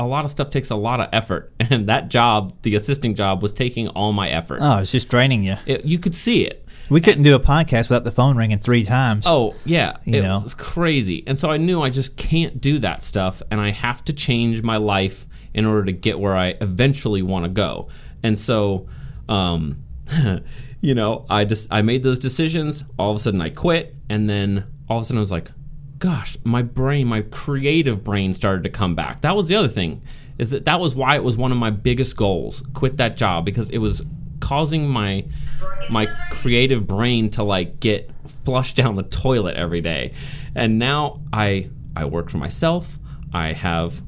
a 0.00 0.06
lot 0.06 0.24
of 0.24 0.30
stuff 0.30 0.50
takes 0.50 0.70
a 0.70 0.74
lot 0.76 1.00
of 1.00 1.08
effort 1.12 1.52
and 1.60 1.88
that 1.88 2.08
job 2.08 2.54
the 2.62 2.74
assisting 2.74 3.14
job 3.14 3.42
was 3.42 3.52
taking 3.54 3.88
all 3.88 4.12
my 4.12 4.28
effort 4.28 4.58
Oh, 4.62 4.78
it's 4.78 4.90
just 4.92 5.08
draining 5.08 5.44
you. 5.44 5.56
It- 5.66 5.84
you 5.84 5.98
could 5.98 6.14
see 6.14 6.42
it 6.42 6.66
We 6.90 7.00
couldn't 7.00 7.22
do 7.22 7.34
a 7.34 7.40
podcast 7.40 7.88
without 7.88 8.04
the 8.04 8.12
phone 8.12 8.36
ringing 8.36 8.58
three 8.58 8.84
times. 8.84 9.24
Oh 9.26 9.54
yeah, 9.64 9.96
You 10.04 10.18
it 10.18 10.22
know. 10.22 10.40
was 10.40 10.54
crazy, 10.54 11.22
and 11.26 11.38
so 11.38 11.50
I 11.50 11.56
knew 11.56 11.80
I 11.82 11.90
just 11.90 12.16
can't 12.16 12.60
do 12.60 12.78
that 12.80 13.02
stuff, 13.02 13.40
and 13.50 13.60
I 13.60 13.70
have 13.70 14.04
to 14.06 14.12
change 14.12 14.62
my 14.62 14.76
life 14.76 15.26
in 15.54 15.64
order 15.64 15.84
to 15.86 15.92
get 15.92 16.18
where 16.20 16.36
I 16.36 16.48
eventually 16.60 17.22
want 17.22 17.44
to 17.44 17.48
go. 17.48 17.88
And 18.22 18.36
so, 18.38 18.88
um, 19.28 19.82
you 20.80 20.94
know, 20.94 21.24
I 21.30 21.44
just 21.44 21.72
I 21.72 21.82
made 21.82 22.02
those 22.02 22.18
decisions. 22.18 22.84
All 22.98 23.10
of 23.10 23.16
a 23.16 23.20
sudden, 23.20 23.40
I 23.40 23.48
quit, 23.50 23.94
and 24.10 24.28
then 24.28 24.64
all 24.88 24.98
of 24.98 25.02
a 25.02 25.06
sudden, 25.06 25.18
I 25.18 25.20
was 25.20 25.30
like, 25.30 25.50
"Gosh, 25.98 26.36
my 26.44 26.62
brain, 26.62 27.06
my 27.06 27.22
creative 27.22 28.04
brain, 28.04 28.34
started 28.34 28.64
to 28.64 28.70
come 28.70 28.94
back." 28.94 29.20
That 29.22 29.36
was 29.36 29.48
the 29.48 29.54
other 29.56 29.68
thing, 29.68 30.02
is 30.38 30.50
that 30.50 30.64
that 30.66 30.80
was 30.80 30.94
why 30.94 31.16
it 31.16 31.24
was 31.24 31.36
one 31.36 31.52
of 31.52 31.58
my 31.58 31.70
biggest 31.70 32.16
goals. 32.16 32.62
Quit 32.74 32.96
that 32.98 33.16
job 33.16 33.44
because 33.44 33.68
it 33.70 33.78
was 33.78 34.02
causing 34.40 34.88
my 34.88 35.24
my 35.90 36.06
creative 36.30 36.86
brain 36.86 37.30
to 37.30 37.42
like 37.42 37.80
get 37.80 38.10
flushed 38.44 38.76
down 38.76 38.96
the 38.96 39.02
toilet 39.02 39.56
every 39.56 39.80
day. 39.80 40.12
And 40.54 40.78
now 40.78 41.20
I 41.32 41.70
I 41.96 42.04
work 42.06 42.30
for 42.30 42.38
myself. 42.38 42.98
I 43.32 43.52
have 43.52 44.02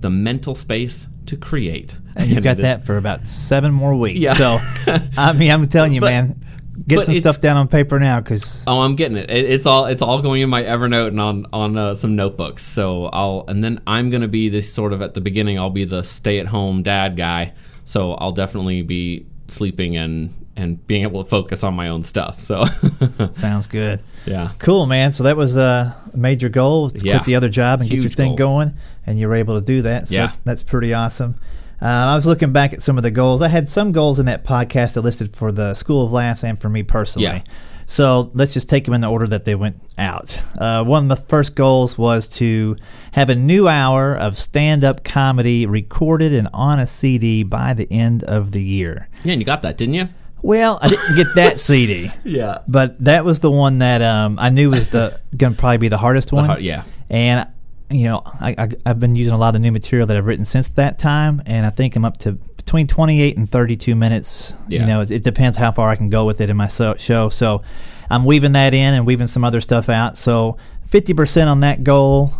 the 0.00 0.10
mental 0.10 0.54
space 0.54 1.08
to 1.26 1.36
create. 1.36 1.96
and 2.14 2.30
you've 2.30 2.42
got 2.44 2.58
that 2.58 2.84
for 2.86 2.96
about 2.96 3.26
seven 3.26 3.72
more 3.72 3.94
weeks. 3.94 4.20
Yeah. 4.20 4.34
So, 4.34 4.58
I 5.16 5.32
mean, 5.32 5.50
I'm 5.50 5.66
telling 5.68 5.92
you, 5.92 6.00
But- 6.00 6.10
man, 6.10 6.45
get 6.86 6.96
but 6.96 7.04
some 7.06 7.14
stuff 7.16 7.40
down 7.40 7.56
on 7.56 7.68
paper 7.68 7.98
now 7.98 8.20
because 8.20 8.62
Oh, 8.66 8.80
I'm 8.80 8.96
getting 8.96 9.16
it. 9.16 9.30
it. 9.30 9.44
It's 9.50 9.66
all 9.66 9.86
it's 9.86 10.02
all 10.02 10.20
going 10.22 10.42
in 10.42 10.50
my 10.50 10.62
Evernote 10.62 11.08
and 11.08 11.20
on 11.20 11.46
on 11.52 11.76
uh, 11.78 11.94
some 11.94 12.16
notebooks. 12.16 12.64
So 12.64 13.06
I'll 13.06 13.44
and 13.48 13.62
then 13.62 13.80
I'm 13.86 14.10
gonna 14.10 14.28
be 14.28 14.48
this 14.48 14.72
sort 14.72 14.92
of 14.92 15.02
at 15.02 15.14
the 15.14 15.20
beginning. 15.20 15.58
I'll 15.58 15.70
be 15.70 15.84
the 15.84 16.02
stay 16.02 16.38
at 16.38 16.46
home 16.46 16.82
dad 16.82 17.16
guy. 17.16 17.52
So 17.84 18.12
I'll 18.14 18.32
definitely 18.32 18.82
be 18.82 19.26
sleeping 19.48 19.96
and 19.96 20.34
and 20.58 20.84
being 20.86 21.02
able 21.02 21.22
to 21.22 21.28
focus 21.28 21.62
on 21.62 21.74
my 21.74 21.88
own 21.88 22.02
stuff. 22.02 22.40
So 22.40 22.64
sounds 23.32 23.66
good. 23.66 24.00
yeah, 24.24 24.52
Cool, 24.58 24.86
man. 24.86 25.12
So 25.12 25.22
that 25.24 25.36
was 25.36 25.54
a 25.56 25.94
major 26.14 26.48
goal 26.48 26.88
to 26.90 27.04
Yeah. 27.04 27.18
quit 27.18 27.26
the 27.26 27.34
other 27.36 27.50
job 27.50 27.80
and 27.82 27.90
get 27.90 28.00
your 28.00 28.08
thing 28.10 28.36
goal. 28.36 28.56
going, 28.58 28.72
and 29.06 29.18
you 29.18 29.28
were 29.28 29.34
able 29.36 29.56
to 29.56 29.60
do 29.60 29.82
that. 29.82 30.08
So 30.08 30.14
Yeah. 30.14 30.26
that's, 30.26 30.36
that's 30.44 30.62
pretty 30.62 30.94
awesome. 30.94 31.34
Uh, 31.80 31.84
I 31.86 32.16
was 32.16 32.24
looking 32.26 32.52
back 32.52 32.72
at 32.72 32.82
some 32.82 32.96
of 32.96 33.02
the 33.02 33.10
goals. 33.10 33.42
I 33.42 33.48
had 33.48 33.68
some 33.68 33.92
goals 33.92 34.18
in 34.18 34.26
that 34.26 34.44
podcast 34.44 34.94
that 34.94 35.02
listed 35.02 35.36
for 35.36 35.52
the 35.52 35.74
School 35.74 36.04
of 36.04 36.12
Laughs 36.12 36.42
and 36.44 36.60
for 36.60 36.68
me 36.68 36.82
personally. 36.82 37.26
Yeah. 37.26 37.42
So 37.88 38.30
let's 38.34 38.52
just 38.52 38.68
take 38.68 38.84
them 38.84 38.94
in 38.94 39.00
the 39.00 39.08
order 39.08 39.28
that 39.28 39.44
they 39.44 39.54
went 39.54 39.80
out. 39.96 40.36
Uh, 40.58 40.82
one 40.82 41.08
of 41.08 41.18
the 41.18 41.24
first 41.28 41.54
goals 41.54 41.96
was 41.96 42.26
to 42.30 42.76
have 43.12 43.30
a 43.30 43.36
new 43.36 43.68
hour 43.68 44.16
of 44.16 44.36
stand 44.38 44.82
up 44.82 45.04
comedy 45.04 45.66
recorded 45.66 46.32
and 46.34 46.48
on 46.52 46.80
a 46.80 46.86
CD 46.86 47.44
by 47.44 47.74
the 47.74 47.86
end 47.92 48.24
of 48.24 48.50
the 48.50 48.62
year. 48.62 49.08
yeah, 49.22 49.32
and 49.32 49.40
you 49.40 49.44
got 49.46 49.62
that, 49.62 49.76
didn't 49.78 49.94
you? 49.94 50.08
Well, 50.42 50.78
I 50.82 50.88
didn't 50.88 51.16
get 51.16 51.26
that 51.36 51.60
CD. 51.68 52.10
Yeah. 52.24 52.58
But 52.66 52.96
that 53.04 53.24
was 53.24 53.38
the 53.40 53.50
one 53.52 53.78
that 53.78 54.02
um, 54.02 54.38
I 54.40 54.50
knew 54.50 54.70
was 54.70 54.88
the 54.88 55.20
going 55.36 55.54
to 55.54 55.58
probably 55.58 55.78
be 55.78 55.88
the 55.88 55.98
hardest 55.98 56.32
one. 56.32 56.46
har- 56.46 56.60
yeah. 56.60 56.82
And 57.08 57.46
you 57.90 58.04
know, 58.04 58.22
I, 58.24 58.54
I, 58.58 58.68
I've 58.84 59.00
been 59.00 59.14
using 59.14 59.32
a 59.32 59.38
lot 59.38 59.48
of 59.48 59.54
the 59.54 59.58
new 59.60 59.72
material 59.72 60.06
that 60.08 60.16
I've 60.16 60.26
written 60.26 60.44
since 60.44 60.68
that 60.68 60.98
time, 60.98 61.42
and 61.46 61.64
I 61.66 61.70
think 61.70 61.96
I'm 61.96 62.04
up 62.04 62.18
to 62.18 62.32
between 62.32 62.86
28 62.88 63.36
and 63.36 63.50
32 63.50 63.94
minutes. 63.94 64.52
Yeah. 64.68 64.80
You 64.80 64.86
know, 64.86 65.00
it, 65.00 65.10
it 65.10 65.22
depends 65.22 65.56
how 65.56 65.70
far 65.70 65.88
I 65.88 65.96
can 65.96 66.10
go 66.10 66.24
with 66.24 66.40
it 66.40 66.50
in 66.50 66.56
my 66.56 66.68
so, 66.68 66.94
show. 66.96 67.28
So 67.28 67.62
I'm 68.10 68.24
weaving 68.24 68.52
that 68.52 68.74
in 68.74 68.94
and 68.94 69.06
weaving 69.06 69.28
some 69.28 69.44
other 69.44 69.60
stuff 69.60 69.88
out. 69.88 70.18
So 70.18 70.56
50% 70.90 71.46
on 71.46 71.60
that 71.60 71.84
goal, 71.84 72.32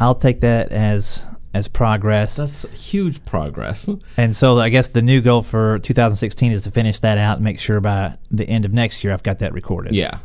I'll 0.00 0.14
take 0.14 0.40
that 0.40 0.72
as 0.72 1.24
as 1.54 1.68
progress. 1.68 2.36
That's 2.36 2.62
huge 2.72 3.24
progress. 3.24 3.88
And 4.18 4.36
so 4.36 4.58
I 4.58 4.68
guess 4.68 4.88
the 4.88 5.00
new 5.00 5.22
goal 5.22 5.42
for 5.42 5.78
2016 5.78 6.52
is 6.52 6.64
to 6.64 6.70
finish 6.70 7.00
that 7.00 7.16
out 7.16 7.36
and 7.38 7.44
make 7.44 7.60
sure 7.60 7.80
by 7.80 8.18
the 8.30 8.46
end 8.46 8.66
of 8.66 8.74
next 8.74 9.02
year 9.02 9.14
I've 9.14 9.22
got 9.22 9.38
that 9.38 9.54
recorded. 9.54 9.94
Yeah. 9.94 10.18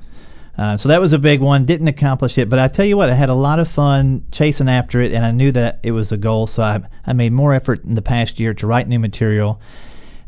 Uh, 0.62 0.78
so 0.78 0.90
that 0.90 1.02
was 1.02 1.12
a 1.12 1.18
big 1.18 1.40
one. 1.40 1.66
Didn't 1.66 1.88
accomplish 1.88 2.38
it, 2.38 2.48
but 2.48 2.60
I 2.60 2.68
tell 2.68 2.86
you 2.86 2.96
what, 2.96 3.10
I 3.10 3.16
had 3.16 3.30
a 3.30 3.34
lot 3.34 3.58
of 3.58 3.68
fun 3.68 4.24
chasing 4.32 4.70
after 4.70 5.02
it, 5.02 5.12
and 5.12 5.26
I 5.26 5.32
knew 5.32 5.52
that 5.54 5.80
it 5.82 5.92
was 5.92 6.12
a 6.12 6.18
goal. 6.18 6.46
So 6.46 6.62
I, 6.62 6.82
I 7.04 7.14
made 7.14 7.32
more 7.32 7.52
effort 7.52 7.84
in 7.84 7.96
the 7.96 8.02
past 8.04 8.40
year 8.40 8.54
to 8.54 8.68
write 8.68 8.88
new 8.88 9.00
material. 9.00 9.60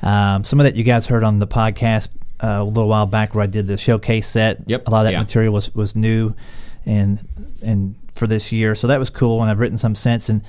Um, 0.01 0.43
some 0.43 0.59
of 0.59 0.63
that 0.63 0.75
you 0.75 0.83
guys 0.83 1.05
heard 1.05 1.23
on 1.23 1.37
the 1.37 1.45
podcast 1.45 2.07
uh, 2.43 2.61
a 2.61 2.63
little 2.63 2.87
while 2.87 3.05
back, 3.05 3.35
where 3.35 3.43
I 3.43 3.47
did 3.47 3.67
the 3.67 3.77
showcase 3.77 4.27
set. 4.27 4.63
Yep, 4.65 4.87
a 4.87 4.89
lot 4.89 5.01
of 5.01 5.05
that 5.05 5.11
yeah. 5.11 5.19
material 5.19 5.53
was 5.53 5.71
was 5.75 5.95
new, 5.95 6.33
and 6.83 7.19
and 7.61 7.93
for 8.15 8.25
this 8.25 8.51
year, 8.51 8.73
so 8.73 8.87
that 8.87 8.97
was 8.97 9.11
cool. 9.11 9.39
And 9.39 9.51
I've 9.51 9.59
written 9.59 9.77
some 9.77 9.93
since. 9.93 10.29
And 10.29 10.41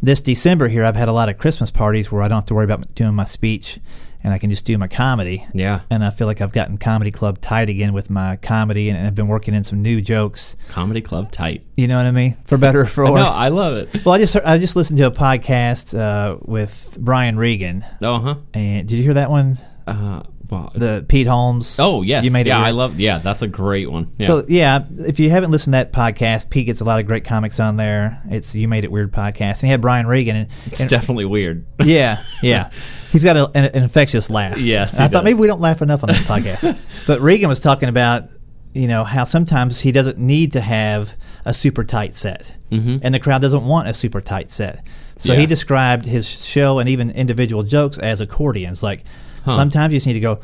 this 0.00 0.20
December 0.20 0.68
here, 0.68 0.84
I've 0.84 0.94
had 0.94 1.08
a 1.08 1.12
lot 1.12 1.28
of 1.28 1.36
Christmas 1.36 1.72
parties 1.72 2.12
where 2.12 2.22
I 2.22 2.28
don't 2.28 2.36
have 2.36 2.46
to 2.46 2.54
worry 2.54 2.64
about 2.64 2.94
doing 2.94 3.14
my 3.14 3.24
speech. 3.24 3.80
And 4.24 4.32
I 4.32 4.38
can 4.38 4.50
just 4.50 4.64
do 4.64 4.76
my 4.78 4.88
comedy. 4.88 5.46
Yeah. 5.54 5.80
And 5.90 6.04
I 6.04 6.10
feel 6.10 6.26
like 6.26 6.40
I've 6.40 6.52
gotten 6.52 6.78
comedy 6.78 7.10
club 7.10 7.40
tight 7.40 7.68
again 7.68 7.92
with 7.92 8.10
my 8.10 8.36
comedy, 8.36 8.88
and 8.88 9.06
I've 9.06 9.14
been 9.14 9.28
working 9.28 9.54
in 9.54 9.64
some 9.64 9.82
new 9.82 10.00
jokes. 10.00 10.56
Comedy 10.68 11.00
club 11.00 11.30
tight. 11.32 11.64
You 11.76 11.88
know 11.88 11.96
what 11.96 12.06
I 12.06 12.10
mean? 12.10 12.36
For 12.46 12.56
better 12.58 12.80
or 12.82 12.86
for 12.86 13.04
worse. 13.10 13.20
No. 13.20 13.26
I 13.26 13.48
love 13.48 13.76
it. 13.76 14.04
well, 14.04 14.14
I 14.14 14.18
just 14.18 14.34
heard, 14.34 14.44
I 14.44 14.58
just 14.58 14.76
listened 14.76 14.98
to 14.98 15.06
a 15.06 15.10
podcast 15.10 15.98
uh, 15.98 16.36
with 16.42 16.96
Brian 17.00 17.36
Regan, 17.36 17.84
Oh, 18.00 18.18
huh. 18.18 18.34
and 18.54 18.86
did 18.88 18.96
you 18.96 19.02
hear 19.02 19.14
that 19.14 19.30
one? 19.30 19.58
Uh, 19.86 20.22
well, 20.52 20.70
The 20.74 21.02
Pete 21.08 21.26
Holmes. 21.26 21.78
oh, 21.78 22.02
yes. 22.02 22.26
you 22.26 22.30
made 22.30 22.46
it. 22.46 22.50
yeah. 22.50 22.60
I 22.60 22.72
love. 22.72 23.00
Yeah, 23.00 23.20
that's 23.20 23.40
a 23.40 23.48
great 23.48 23.90
one. 23.90 24.12
Yeah. 24.18 24.26
So 24.26 24.44
yeah, 24.46 24.84
if 24.98 25.18
you 25.18 25.30
haven't 25.30 25.50
listened 25.50 25.72
to 25.72 25.78
that 25.78 25.92
podcast, 25.94 26.50
Pete 26.50 26.66
gets 26.66 26.82
a 26.82 26.84
lot 26.84 27.00
of 27.00 27.06
great 27.06 27.24
comics 27.24 27.58
on 27.58 27.78
there. 27.78 28.20
It's 28.28 28.54
you 28.54 28.68
made 28.68 28.84
it 28.84 28.92
weird 28.92 29.12
podcast, 29.12 29.60
and 29.60 29.60
he 29.62 29.68
had 29.68 29.80
Brian 29.80 30.06
Regan. 30.06 30.36
And, 30.36 30.48
it's 30.66 30.82
and- 30.82 30.90
definitely 30.90 31.24
weird. 31.24 31.64
yeah, 31.82 32.22
yeah, 32.42 32.70
he's 33.12 33.24
got 33.24 33.38
a, 33.38 33.46
an, 33.54 33.64
an 33.64 33.82
infectious 33.82 34.28
laugh. 34.28 34.58
Yes, 34.58 35.00
I 35.00 35.04
he 35.04 35.08
thought 35.08 35.24
maybe 35.24 35.38
we 35.38 35.46
don't 35.46 35.62
laugh 35.62 35.80
enough 35.80 36.02
on 36.02 36.10
this 36.10 36.18
podcast. 36.18 36.78
but 37.06 37.22
Regan 37.22 37.48
was 37.48 37.60
talking 37.60 37.88
about 37.88 38.24
you 38.72 38.88
know 38.88 39.04
how 39.04 39.24
sometimes 39.24 39.80
he 39.80 39.92
doesn't 39.92 40.18
need 40.18 40.52
to 40.52 40.60
have 40.60 41.14
a 41.44 41.52
super 41.54 41.84
tight 41.84 42.14
set, 42.16 42.54
Mhm. 42.70 43.00
and 43.02 43.14
the 43.14 43.18
crowd 43.20 43.42
doesn't 43.42 43.64
want 43.66 43.88
a 43.88 43.94
super 43.94 44.20
tight 44.20 44.50
set. 44.50 44.80
So 45.18 45.32
Yeah. 45.32 45.40
he 45.40 45.46
described 45.46 46.06
his 46.06 46.26
show 46.26 46.78
and 46.78 46.88
even 46.88 47.10
individual 47.10 47.62
jokes 47.62 47.98
as 47.98 48.20
accordions. 48.20 48.82
Like 48.82 49.04
Huh. 49.44 49.56
sometimes 49.56 49.92
you 49.92 49.96
just 49.98 50.06
need 50.06 50.14
to 50.14 50.20
go 50.20 50.38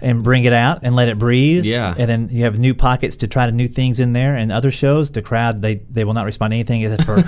and 0.00 0.22
bring 0.24 0.44
it 0.44 0.52
out 0.52 0.80
and 0.82 0.96
let 0.96 1.08
it 1.08 1.18
breathe. 1.18 1.64
Yeah. 1.64 1.94
And 1.96 2.10
then 2.10 2.28
you 2.32 2.42
have 2.44 2.58
new 2.58 2.74
pockets 2.74 3.16
to 3.16 3.28
try 3.28 3.46
to 3.46 3.52
new 3.52 3.68
things 3.68 4.00
in 4.00 4.12
there. 4.14 4.34
And 4.34 4.50
other 4.50 4.70
shows, 4.72 5.10
the 5.10 5.22
crowd 5.22 5.62
they 5.62 5.76
they 5.90 6.04
will 6.04 6.14
not 6.14 6.26
respond 6.26 6.50
to 6.52 6.56
anything 6.56 6.82
except 6.82 7.04
for 7.04 7.22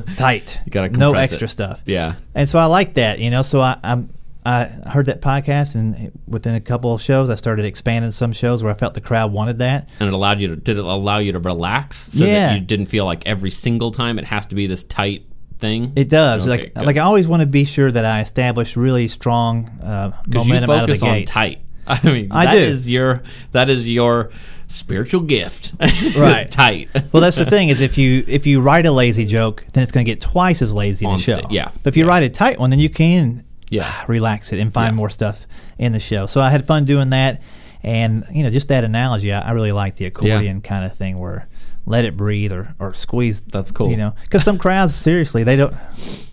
tight. 0.16 0.58
You 0.64 0.70
gotta 0.72 0.88
no 0.96 1.12
extra 1.14 1.44
it. 1.44 1.50
stuff. 1.50 1.82
yeah. 1.86 2.14
And 2.34 2.48
so 2.48 2.58
I 2.58 2.64
like 2.66 2.94
that, 2.94 3.18
you 3.18 3.30
know. 3.30 3.42
So 3.42 3.60
I 3.60 3.76
I'm, 3.84 4.08
I 4.46 4.64
heard 4.90 5.06
that 5.06 5.20
podcast, 5.20 5.74
and 5.74 6.12
within 6.28 6.54
a 6.54 6.60
couple 6.60 6.94
of 6.94 7.02
shows, 7.02 7.28
I 7.30 7.34
started 7.34 7.64
expanding 7.64 8.10
some 8.12 8.32
shows 8.32 8.62
where 8.62 8.72
I 8.72 8.76
felt 8.76 8.94
the 8.94 9.00
crowd 9.00 9.32
wanted 9.32 9.58
that. 9.58 9.88
And 9.98 10.06
it 10.08 10.12
allowed 10.12 10.40
you 10.40 10.48
to 10.48 10.56
did 10.56 10.78
it 10.78 10.84
allow 10.84 11.18
you 11.18 11.32
to 11.32 11.38
relax 11.40 12.12
so 12.12 12.24
Yeah. 12.24 12.48
that 12.48 12.54
you 12.54 12.60
didn't 12.60 12.86
feel 12.86 13.04
like 13.04 13.26
every 13.26 13.50
single 13.50 13.90
time 13.90 14.18
it 14.18 14.24
has 14.26 14.46
to 14.46 14.54
be 14.54 14.66
this 14.66 14.84
tight 14.84 15.24
thing. 15.58 15.92
It 15.96 16.08
does. 16.08 16.42
Okay, 16.46 16.50
like 16.64 16.74
good. 16.74 16.86
like 16.86 16.96
I 16.96 17.00
always 17.00 17.26
want 17.26 17.40
to 17.40 17.46
be 17.46 17.64
sure 17.64 17.90
that 17.90 18.04
I 18.04 18.20
establish 18.20 18.76
really 18.76 19.08
strong 19.08 19.68
uh, 19.82 20.12
momentum 20.28 20.70
out 20.70 20.82
of 20.82 20.86
the 20.88 20.94
focus 20.94 21.02
on 21.02 21.14
gate. 21.14 21.26
tight. 21.26 21.60
I 21.88 22.10
mean, 22.10 22.28
I 22.30 22.44
that 22.46 22.52
do. 22.52 22.58
is 22.58 22.88
your 22.88 23.22
that 23.52 23.68
is 23.70 23.88
your 23.88 24.30
spiritual 24.68 25.22
gift. 25.22 25.72
Right. 26.16 26.50
Tight. 26.50 26.90
well, 27.12 27.20
that's 27.20 27.36
the 27.36 27.44
thing 27.46 27.68
is 27.68 27.80
if 27.80 27.98
you 27.98 28.24
if 28.28 28.46
you 28.46 28.60
write 28.60 28.86
a 28.86 28.90
lazy 28.92 29.24
joke, 29.24 29.64
then 29.72 29.82
it's 29.82 29.92
going 29.92 30.04
to 30.06 30.10
get 30.10 30.20
twice 30.20 30.62
as 30.62 30.72
lazy 30.74 31.04
in 31.04 31.12
the 31.12 31.18
show. 31.18 31.40
yeah. 31.50 31.70
But 31.82 31.90
if 31.92 31.96
you 31.96 32.04
Yeah. 32.04 32.10
write 32.10 32.22
a 32.22 32.28
tight 32.30 32.58
one, 32.60 32.70
then 32.70 32.78
you 32.78 32.88
can 32.90 33.44
Yeah. 33.70 34.04
relax 34.08 34.52
it 34.52 34.58
and 34.60 34.72
find 34.72 34.92
Yeah. 34.92 34.96
more 34.96 35.10
stuff 35.10 35.46
in 35.78 35.92
the 35.92 36.00
show. 36.00 36.26
So 36.26 36.40
I 36.40 36.50
had 36.50 36.66
fun 36.66 36.84
doing 36.84 37.10
that, 37.10 37.40
and 37.82 38.24
you 38.32 38.42
know, 38.42 38.50
just 38.50 38.68
that 38.68 38.84
analogy, 38.84 39.32
I, 39.32 39.40
I 39.40 39.50
really 39.52 39.72
like 39.72 39.96
the 39.96 40.06
accordion 40.06 40.60
kind 40.60 40.84
of 40.84 40.96
thing 40.96 41.18
where 41.18 41.46
let 41.88 42.04
it 42.04 42.16
breathe 42.16 42.52
or, 42.52 42.74
or 42.80 42.94
squeeze. 42.94 43.42
That's 43.42 43.70
cool. 43.70 43.90
You 43.90 43.96
know, 43.96 44.14
because 44.24 44.42
some 44.42 44.58
crowds 44.58 44.92
seriously 44.94 45.44
they 45.44 45.54
don't. 45.56 45.72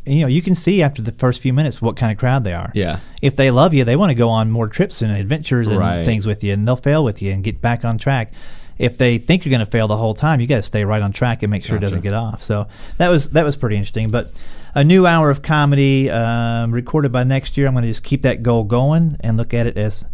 You 0.06 0.22
know, 0.22 0.28
you 0.28 0.42
can 0.42 0.56
see 0.56 0.82
after 0.82 1.02
the 1.02 1.12
first 1.12 1.42
few 1.42 1.54
minutes 1.54 1.82
what 1.82 1.96
kind 1.96 2.12
of 2.12 2.18
crowd 2.18 2.44
they 2.44 2.54
are. 2.54 2.72
Yeah. 2.74 3.00
If 3.22 3.36
they 3.36 3.52
love 3.52 3.74
you, 3.74 3.84
they 3.86 3.96
want 3.96 4.10
to 4.10 4.16
go 4.16 4.30
on 4.30 4.50
more 4.52 4.68
trips 4.68 5.02
and 5.04 5.16
adventures 5.16 5.68
and 5.68 5.78
Right. 5.78 6.04
things 6.06 6.26
with 6.26 6.44
you, 6.44 6.54
and 6.54 6.68
they'll 6.68 6.76
fail 6.76 7.04
with 7.04 7.22
you 7.22 7.32
and 7.32 7.44
get 7.44 7.62
back 7.62 7.86
on 7.86 7.98
track. 8.00 8.34
If 8.78 8.98
they 8.98 9.18
think 9.18 9.46
you're 9.46 9.52
going 9.52 9.66
to 9.66 9.70
fail 9.70 9.88
the 9.88 9.98
whole 9.98 10.14
time, 10.14 10.40
you 10.40 10.48
got 10.48 10.58
to 10.58 10.64
stay 10.64 10.84
right 10.84 11.02
on 11.02 11.12
track 11.12 11.44
and 11.44 11.52
make 11.52 11.64
sure 11.64 11.78
it 11.78 11.82
doesn't 11.82 12.02
get 12.02 12.14
off. 12.14 12.44
So 12.44 12.68
that 12.98 13.10
was 13.10 13.30
that 13.30 13.44
was 13.44 13.56
pretty 13.56 13.76
interesting. 13.76 14.10
But 14.10 14.32
a 14.76 14.84
new 14.84 15.06
hour 15.06 15.30
of 15.30 15.42
comedy 15.42 16.10
um, 16.10 16.72
recorded 16.72 17.12
by 17.12 17.24
next 17.24 17.58
year. 17.58 17.68
I'm 17.68 17.74
going 17.74 17.84
to 17.84 17.90
just 17.90 18.04
keep 18.04 18.24
that 18.24 18.44
goal 18.44 18.64
going 18.64 19.18
and 19.20 19.38
look 19.38 19.54
at 19.54 19.68
it 19.68 19.78
as 19.78 20.06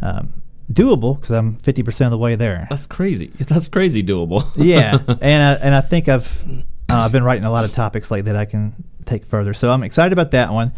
um, 0.00 0.42
doable 0.72 1.20
because 1.20 1.34
I'm 1.34 1.56
50 1.56 1.82
percent 1.82 2.06
of 2.06 2.12
the 2.12 2.18
way 2.18 2.34
there. 2.34 2.66
That's 2.70 2.86
crazy. 2.86 3.28
That's 3.38 3.68
crazy 3.68 4.02
doable. 4.02 4.50
yeah, 4.56 4.98
and 5.20 5.42
I, 5.42 5.52
and 5.64 5.74
I 5.74 5.80
think 5.80 6.08
I've 6.08 6.46
uh, 6.88 7.00
I've 7.00 7.12
been 7.12 7.24
writing 7.24 7.44
a 7.44 7.50
lot 7.50 7.64
of 7.64 7.72
topics 7.72 8.10
like 8.10 8.24
that 8.24 8.36
I 8.36 8.44
can 8.44 8.84
take 9.04 9.24
further. 9.26 9.54
So 9.54 9.70
I'm 9.70 9.82
excited 9.82 10.12
about 10.12 10.30
that 10.32 10.52
one. 10.52 10.72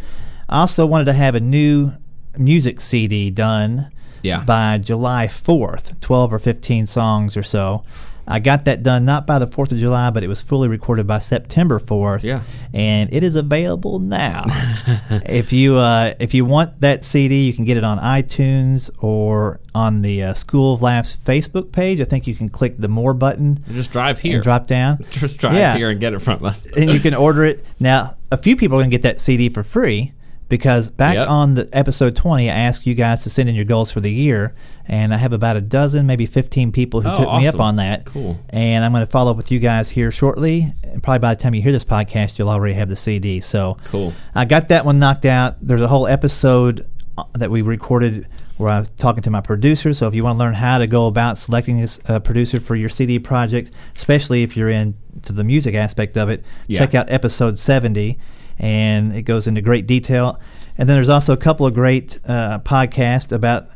I 0.47 0.61
also 0.61 0.85
wanted 0.85 1.05
to 1.05 1.13
have 1.13 1.35
a 1.35 1.39
new 1.39 1.93
music 2.37 2.81
CD 2.81 3.29
done 3.29 3.91
Yeah. 4.21 4.43
by 4.43 4.77
July 4.77 5.27
4th, 5.27 5.99
12 6.01 6.33
or 6.33 6.39
15 6.39 6.87
songs 6.87 7.35
or 7.37 7.43
so. 7.43 7.83
I 8.31 8.37
got 8.37 8.65
that 8.65 8.83
done 8.83 9.05
not 9.05 9.25
by 9.25 9.39
the 9.39 9.47
4th 9.47 9.71
of 9.71 9.79
July, 9.79 10.11
but 10.11 10.21
it 10.23 10.27
was 10.27 10.39
fully 10.39 10.67
recorded 10.67 11.07
by 11.07 11.17
September 11.17 11.79
4th. 11.79 12.21
Yeah. 12.21 12.43
And 12.75 13.11
it 13.11 13.23
is 13.23 13.35
available 13.35 13.97
now. 13.97 14.45
if 15.25 15.51
you 15.51 15.77
uh, 15.77 16.13
if 16.19 16.35
you 16.35 16.45
want 16.45 16.79
that 16.81 17.03
CD, 17.03 17.45
you 17.47 17.53
can 17.53 17.65
get 17.65 17.75
it 17.75 17.83
on 17.83 17.97
iTunes 17.97 18.91
or 19.03 19.59
on 19.73 20.03
the 20.03 20.21
uh, 20.21 20.33
School 20.35 20.75
of 20.75 20.83
Laughs 20.83 21.17
Facebook 21.25 21.71
page. 21.71 21.99
I 21.99 22.03
think 22.03 22.27
you 22.27 22.35
can 22.35 22.49
click 22.49 22.77
the 22.77 22.87
More 22.87 23.15
button 23.15 23.63
Just 23.71 23.91
drive 23.91 24.19
here. 24.19 24.35
and 24.35 24.43
drop 24.43 24.67
down. 24.67 25.03
Just 25.09 25.39
drive 25.39 25.55
Yeah. 25.55 25.75
here 25.75 25.89
and 25.89 25.99
get 25.99 26.13
it 26.13 26.19
from 26.19 26.45
us. 26.45 26.67
and 26.67 26.91
you 26.91 26.99
can 26.99 27.15
order 27.15 27.43
it. 27.45 27.65
Now, 27.79 28.15
a 28.31 28.37
few 28.37 28.55
people 28.55 28.77
are 28.77 28.81
going 28.81 28.91
to 28.91 28.95
get 28.95 29.01
that 29.03 29.19
CD 29.19 29.49
for 29.49 29.63
free 29.63 30.13
because 30.49 30.89
back 30.89 31.15
Yep. 31.15 31.27
on 31.29 31.55
the 31.55 31.69
episode 31.71 32.15
20, 32.15 32.49
I 32.49 32.53
asked 32.53 32.85
you 32.85 32.95
guys 32.95 33.23
to 33.23 33.29
send 33.29 33.47
in 33.47 33.55
your 33.55 33.65
goals 33.65 33.91
for 33.91 33.99
the 34.01 34.11
year, 34.11 34.53
and 34.87 35.13
I 35.13 35.17
have 35.17 35.31
about 35.31 35.55
a 35.55 35.61
dozen, 35.61 36.05
maybe 36.07 36.25
15 36.25 36.71
people 36.71 37.01
who 37.01 37.09
Oh, 37.09 37.15
took 37.15 37.33
me 37.41 37.47
up 37.47 37.59
on 37.59 37.75
that. 37.77 38.05
Cool. 38.05 38.37
And 38.49 38.83
I'm 38.83 38.91
going 38.91 39.05
to 39.05 39.11
follow 39.11 39.31
up 39.31 39.37
with 39.37 39.51
you 39.51 39.59
guys 39.59 39.91
here 39.91 40.11
shortly. 40.11 40.73
And 40.83 41.01
probably 41.03 41.19
by 41.19 41.35
the 41.35 41.41
time 41.41 41.53
you 41.53 41.61
hear 41.61 41.71
this 41.71 41.85
podcast, 41.85 42.37
you'll 42.39 42.49
already 42.49 42.73
have 42.73 42.89
the 42.89 42.95
CD. 42.95 43.39
So 43.41 43.77
Cool. 43.85 44.13
I 44.33 44.45
got 44.45 44.67
that 44.69 44.85
one 44.85 44.97
knocked 44.99 45.25
out. 45.25 45.55
There's 45.61 45.81
a 45.81 45.87
whole 45.87 46.07
episode 46.07 46.87
uh, 47.17 47.23
that 47.33 47.51
we 47.51 47.61
recorded 47.61 48.27
where 48.57 48.69
I 48.71 48.79
was 48.79 48.89
talking 48.97 49.21
to 49.23 49.29
my 49.31 49.39
producer. 49.41 49.93
So 49.93 50.07
if 50.07 50.15
you 50.15 50.23
want 50.23 50.35
to 50.37 50.39
learn 50.39 50.55
how 50.55 50.79
to 50.79 50.87
go 50.87 51.05
about 51.07 51.37
selecting 51.37 51.81
a 51.83 51.87
uh, 52.11 52.19
producer 52.19 52.59
for 52.59 52.75
your 52.75 52.89
CD 52.89 53.17
project, 53.19 53.71
especially 53.95 54.43
if 54.43 54.57
you're 54.57 54.69
into 54.69 55.31
the 55.31 55.43
music 55.45 55.75
aspect 55.75 56.17
of 56.17 56.29
it, 56.29 56.43
Yeah. 56.67 56.79
check 56.79 56.95
out 56.95 57.09
episode 57.09 57.57
70, 57.57 58.17
and 58.59 59.15
it 59.15 59.23
goes 59.23 59.47
into 59.47 59.61
great 59.61 59.87
detail. 59.87 60.39
And 60.77 60.87
then 60.87 60.95
there's 60.97 61.09
also 61.09 61.33
a 61.33 61.37
couple 61.37 61.65
of 61.65 61.73
great 61.73 62.19
uh, 62.27 62.59
podcasts 62.59 63.31
about 63.31 63.67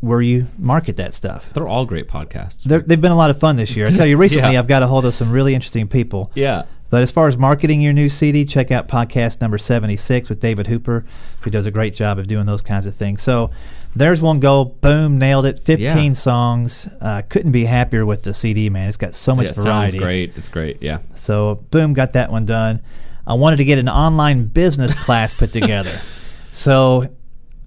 where 0.00 0.20
you 0.20 0.46
market 0.58 0.96
that 0.96 1.14
stuff. 1.14 1.52
They're 1.52 1.68
all 1.68 1.86
great 1.86 2.08
podcasts. 2.08 2.64
They're, 2.64 2.80
they've 2.80 3.00
been 3.00 3.12
a 3.12 3.16
lot 3.16 3.30
of 3.30 3.38
fun 3.38 3.56
this 3.56 3.76
year. 3.76 3.86
I 3.86 3.90
tell 3.90 4.06
you, 4.06 4.16
recently 4.18 4.52
Yeah. 4.54 4.58
I've 4.58 4.66
got 4.66 4.82
a 4.82 4.86
hold 4.88 5.04
of 5.06 5.14
some 5.14 5.30
really 5.30 5.54
interesting 5.54 5.86
people. 5.88 6.30
yeah. 6.34 6.64
But 6.90 7.00
as 7.00 7.10
far 7.10 7.26
as 7.26 7.38
marketing 7.38 7.80
your 7.80 7.94
new 7.94 8.10
CD, 8.10 8.44
check 8.44 8.70
out 8.70 8.86
podcast 8.86 9.40
number 9.40 9.56
76 9.56 10.28
with 10.28 10.40
David 10.40 10.66
Hooper, 10.66 11.06
who 11.40 11.50
does 11.50 11.64
a 11.64 11.70
great 11.70 11.94
job 11.94 12.18
of 12.18 12.26
doing 12.26 12.44
those 12.44 12.60
kinds 12.60 12.84
of 12.84 12.94
things. 12.94 13.22
So 13.22 13.50
there's 13.96 14.20
one 14.20 14.40
goal. 14.40 14.66
Boom, 14.66 15.18
nailed 15.18 15.46
it. 15.46 15.60
15 15.60 15.80
Yeah. 15.80 16.12
songs. 16.12 16.86
Uh, 17.00 17.22
couldn't 17.30 17.52
be 17.52 17.64
happier 17.64 18.04
with 18.04 18.24
the 18.24 18.34
CD, 18.34 18.68
man. 18.68 18.88
It's 18.88 18.98
got 18.98 19.14
so 19.14 19.34
much 19.34 19.46
Yeah, 19.46 19.52
variety. 19.54 19.92
sounds 19.92 20.02
great. 20.04 20.32
It's 20.36 20.50
great. 20.50 20.82
Yeah. 20.82 20.98
So 21.14 21.64
boom, 21.70 21.94
got 21.94 22.12
that 22.12 22.30
one 22.30 22.44
done. 22.44 22.82
I 23.26 23.34
wanted 23.34 23.56
to 23.56 23.64
get 23.64 23.78
an 23.78 23.88
online 23.88 24.44
business 24.46 24.94
class 24.94 25.34
put 25.34 25.52
together. 25.52 26.00
So 26.54 27.08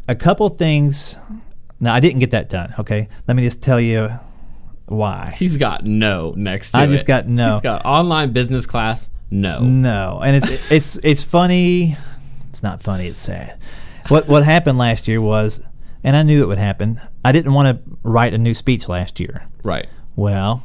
a 0.08 0.14
couple 0.16 0.48
things. 0.50 1.16
Now 1.80 1.96
I 1.96 2.00
didn't 2.00 2.20
get 2.20 2.30
that 2.32 2.50
done. 2.50 2.76
Okay, 2.78 3.10
let 3.28 3.36
me 3.36 3.44
just 3.44 3.60
tell 3.60 3.82
you 3.82 4.12
why. 4.86 5.34
He's 5.36 5.58
got 5.58 5.86
no 5.86 6.36
next 6.38 6.72
to 6.72 6.78
I 6.78 6.84
it. 6.84 6.90
just 6.90 7.08
got 7.08 7.28
no. 7.28 7.54
He's 7.54 7.62
got 7.64 7.84
online 7.84 8.32
business 8.32 8.68
class. 8.68 9.10
No. 9.32 9.60
No, 9.60 10.22
and 10.24 10.36
it's 10.36 10.72
it's 10.72 10.98
it's 11.04 11.24
funny. 11.24 11.98
It's 12.50 12.62
not 12.62 12.84
funny. 12.84 13.08
It's 13.08 13.20
sad. 13.20 13.58
What 14.10 14.28
what 14.28 14.44
happened 14.44 14.78
last 14.78 15.08
year 15.08 15.20
was, 15.20 15.60
and 16.04 16.16
I 16.16 16.22
knew 16.22 16.44
it 16.44 16.48
would 16.48 16.60
happen. 16.60 17.02
I 17.26 17.32
didn't 17.32 17.54
want 17.54 17.84
to 17.84 17.98
write 18.04 18.36
a 18.36 18.38
new 18.38 18.54
speech 18.54 18.88
last 18.88 19.20
year. 19.20 19.48
Right. 19.64 19.88
Well, 20.16 20.64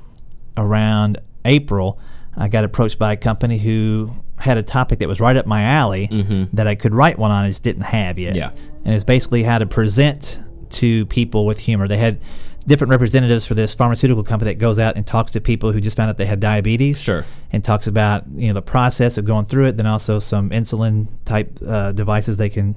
around 0.59 1.17
April, 1.47 1.99
I 2.37 2.49
got 2.49 2.65
approached 2.65 2.99
by 2.99 3.15
a 3.15 3.17
company 3.17 3.57
who 3.59 4.11
had 4.41 4.59
a 4.59 4.63
topic 4.63 4.99
that 4.99 5.09
was 5.09 5.21
right 5.21 5.37
up 5.37 5.47
my 5.47 5.63
alley 5.63 6.09
that 6.55 6.67
I 6.67 6.75
could 6.75 6.95
write 6.95 7.19
one 7.19 7.31
on. 7.31 7.45
I 7.45 7.49
just 7.49 7.63
didn't 7.63 7.83
have 7.83 8.19
yet. 8.19 8.31
Mm-hmm. 8.35 8.37
Yeah. 8.39 8.51
and 8.85 8.95
it's 8.95 9.05
basically 9.05 9.43
how 9.43 9.59
to 9.59 9.67
present 9.67 10.39
to 10.71 11.07
people 11.07 11.47
with 11.47 11.59
humor. 11.59 11.87
They 11.89 11.99
had 11.99 12.21
different 12.67 12.91
representatives 12.91 13.47
for 13.47 13.55
this 13.55 13.75
pharmaceutical 13.75 14.23
company 14.23 14.53
that 14.53 14.59
goes 14.59 14.79
out 14.79 14.97
and 14.97 15.07
talks 15.07 15.31
to 15.33 15.41
people 15.41 15.73
who 15.73 15.81
just 15.81 15.97
found 15.97 16.11
out 16.11 16.17
they 16.19 16.27
had 16.27 16.41
diabetes. 16.41 16.99
Sure. 17.01 17.25
and 17.53 17.65
talks 17.65 17.87
about 17.87 18.27
you 18.29 18.49
know 18.49 18.55
the 18.55 18.63
process 18.63 19.19
of 19.19 19.25
going 19.25 19.47
through 19.47 19.67
it. 19.67 19.77
Then 19.77 19.87
also 19.87 20.19
some 20.21 20.51
insulin 20.51 21.09
type 21.25 21.59
uh, 21.67 21.93
devices 21.93 22.37
they 22.37 22.49
can 22.51 22.75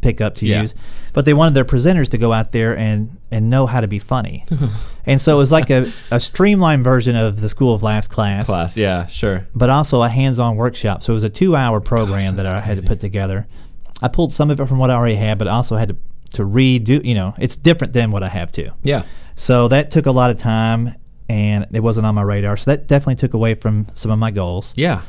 pick 0.00 0.20
up 0.20 0.34
to 0.36 0.46
Yeah. 0.46 0.62
use. 0.62 0.74
But 1.12 1.24
they 1.24 1.34
wanted 1.34 1.54
their 1.54 1.64
presenters 1.64 2.08
to 2.10 2.18
go 2.18 2.32
out 2.32 2.52
there 2.52 2.76
and 2.76 3.18
and 3.30 3.50
know 3.50 3.66
how 3.66 3.80
to 3.80 3.88
be 3.88 3.98
funny. 3.98 4.44
and 5.06 5.20
so 5.20 5.34
it 5.34 5.38
was 5.38 5.52
like 5.52 5.70
a, 5.70 5.92
a 6.10 6.18
streamlined 6.20 6.84
version 6.84 7.16
of 7.16 7.40
the 7.40 7.48
School 7.48 7.74
of 7.74 7.82
Laughs 7.82 8.06
class, 8.08 8.46
Class. 8.46 8.76
Yeah. 8.76 9.06
Sure. 9.06 9.46
but 9.54 9.68
also 9.70 10.02
a 10.02 10.08
hands-on 10.08 10.56
workshop. 10.56 11.02
So 11.02 11.12
it 11.12 11.14
was 11.14 11.24
a 11.24 11.28
two-hour 11.30 11.80
program 11.80 12.36
that 12.36 12.46
I 12.46 12.60
had 12.60 12.78
to 12.78 12.86
put 12.86 13.00
together. 13.00 13.46
I 14.00 14.08
pulled 14.08 14.32
some 14.32 14.50
of 14.50 14.60
it 14.60 14.66
from 14.66 14.78
what 14.78 14.90
I 14.90 14.94
already 14.94 15.16
had, 15.16 15.38
but 15.38 15.48
I 15.48 15.52
also 15.52 15.76
had 15.76 15.88
to 15.88 15.96
to 16.34 16.42
redo. 16.44 17.04
You 17.04 17.14
know, 17.14 17.34
it's 17.38 17.56
different 17.56 17.92
than 17.94 18.10
what 18.10 18.22
I 18.22 18.28
have 18.28 18.52
to. 18.52 18.70
Yeah. 18.82 19.04
So 19.34 19.68
that 19.68 19.90
took 19.90 20.06
a 20.06 20.10
lot 20.12 20.30
of 20.30 20.38
time, 20.38 20.94
and 21.28 21.66
it 21.72 21.80
wasn't 21.80 22.06
on 22.06 22.14
my 22.14 22.22
radar. 22.22 22.56
So 22.56 22.70
that 22.70 22.86
definitely 22.86 23.16
took 23.16 23.34
away 23.34 23.54
from 23.54 23.86
some 23.94 24.10
of 24.10 24.18
my 24.18 24.30
goals. 24.30 24.72
Yeah. 24.76 25.02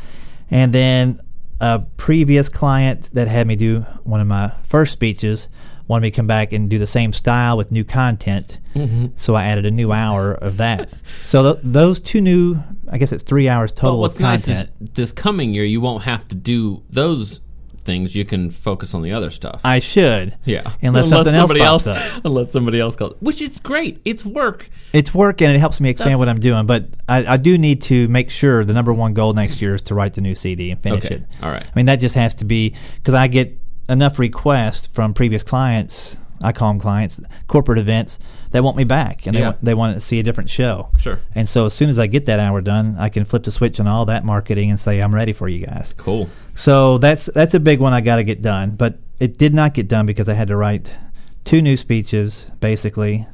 And 0.51 0.74
then 0.74 1.19
a 1.60 1.80
previous 1.98 2.50
client 2.50 3.10
that 3.13 3.28
had 3.28 3.48
me 3.48 3.56
do 3.56 3.82
one 4.04 4.22
of 4.22 4.28
my 4.28 4.51
first 4.63 4.94
speeches 4.94 5.48
wanted 5.88 6.04
me 6.04 6.12
to 6.12 6.16
come 6.16 6.28
back 6.28 6.54
and 6.54 6.70
do 6.70 6.78
the 6.78 6.88
same 6.88 7.12
style 7.12 7.58
with 7.58 7.72
new 7.72 7.84
content. 7.84 8.60
Mm-hmm. 8.75 9.08
So 9.16 9.34
I 9.34 9.46
added 9.46 9.66
a 9.66 9.72
new 9.72 9.92
hour 9.92 10.34
of 10.34 10.58
that. 10.58 10.89
so 11.25 11.54
th- 11.54 11.63
those 11.63 12.00
two 12.00 12.22
new, 12.22 12.60
I 12.89 13.00
guess 13.00 13.12
it's 13.12 13.24
three 13.24 13.50
hours 13.50 13.72
But 13.72 13.82
total 13.82 14.00
what's 14.00 14.16
of 14.16 14.22
nice 14.22 14.48
is 14.48 14.68
this 14.80 15.12
coming 15.12 15.54
year 15.54 15.66
you 15.66 15.82
won't 15.82 16.04
have 16.04 16.28
to 16.30 16.36
do 16.36 16.84
those 16.89 17.42
things. 17.89 18.15
You 18.15 18.24
can 18.25 18.51
focus 18.51 18.93
on 18.93 19.01
the 19.01 19.12
other 19.12 19.29
stuff. 19.31 19.62
I 19.63 19.79
should. 19.79 20.38
yeah, 20.46 20.72
Unless, 20.81 21.10
something 21.10 21.34
else 21.34 21.36
somebody 21.50 21.60
pops 21.62 21.88
else, 21.88 21.98
up. 21.98 22.22
unless 22.25 22.51
somebody 22.51 22.79
else 22.79 22.96
calls, 22.96 23.15
which 23.19 23.41
is 23.41 23.60
great. 23.60 24.00
It's 24.05 24.24
work. 24.24 24.69
It's 24.93 25.13
work 25.13 25.41
and 25.41 25.51
it 25.55 25.60
helps 25.60 25.79
me 25.81 25.89
expand 25.89 26.10
That's- 26.10 26.19
what 26.19 26.29
I'm 26.29 26.39
doing, 26.39 26.65
but 26.65 26.86
I, 27.08 27.34
I 27.34 27.38
do 27.38 27.58
need 27.58 27.81
to 27.84 28.08
make 28.08 28.29
sure 28.29 28.63
the 28.63 28.74
number 28.74 28.93
one 28.93 29.13
goal 29.13 29.34
next 29.34 29.62
year 29.62 29.75
is 29.75 29.81
to 29.84 29.96
write 29.96 30.13
the 30.13 30.22
new 30.22 30.36
CD 30.36 30.72
and 30.72 30.81
finish 30.81 31.05
Okay, 31.05 31.15
it. 31.15 31.24
all 31.41 31.50
right. 31.51 31.65
I 31.65 31.72
mean, 31.75 31.88
that 31.88 31.98
just 32.00 32.15
has 32.15 32.36
to 32.36 32.46
be 32.46 32.75
because 32.96 33.13
I 33.15 33.27
get 33.27 33.58
enough 33.89 34.19
requests 34.19 34.88
from 34.88 35.13
previous 35.13 35.41
clients. 35.43 36.15
I 36.41 36.51
call 36.51 36.69
them 36.72 36.79
clients, 36.79 37.19
corporate 37.48 37.79
events 37.79 38.17
They 38.51 38.62
want 38.62 38.77
me 38.77 38.84
back 38.84 39.27
and 39.27 39.36
they 39.36 39.41
Yeah. 39.41 39.48
want, 39.50 39.62
they 39.63 39.74
want 39.75 39.96
to 39.96 40.01
see 40.01 40.19
a 40.19 40.24
different 40.24 40.50
show. 40.50 40.89
Sure. 40.98 41.19
And 41.36 41.48
so 41.48 41.65
as 41.65 41.74
soon 41.74 41.89
as 41.89 42.00
I 42.00 42.08
get 42.08 42.25
that 42.25 42.39
hour 42.39 42.62
done, 42.62 42.96
I 42.98 43.10
can 43.10 43.24
flip 43.25 43.43
the 43.43 43.51
switch 43.51 43.79
on 43.79 43.86
all 43.88 44.05
that 44.05 44.25
marketing 44.25 44.72
and 44.72 44.79
say 44.79 45.00
I'm 45.01 45.13
ready 45.13 45.34
for 45.34 45.48
you 45.48 45.65
guys. 45.67 45.93
Cool. 45.98 46.29
So 46.55 46.98
that's 46.98 47.27
that's 47.27 47.53
a 47.53 47.60
big 47.60 47.79
one 47.79 47.93
I 47.93 48.01
got 48.01 48.15
to 48.15 48.24
get 48.24 48.41
done, 48.41 48.72
but 48.72 48.98
it 49.19 49.38
did 49.38 49.53
not 49.53 49.74
get 49.75 49.88
done 49.88 50.05
because 50.08 50.27
I 50.27 50.34
had 50.34 50.48
to 50.48 50.55
write 50.55 50.89
two 51.46 51.62
new 51.62 51.77
speeches 51.77 52.46
basically, 52.60 53.27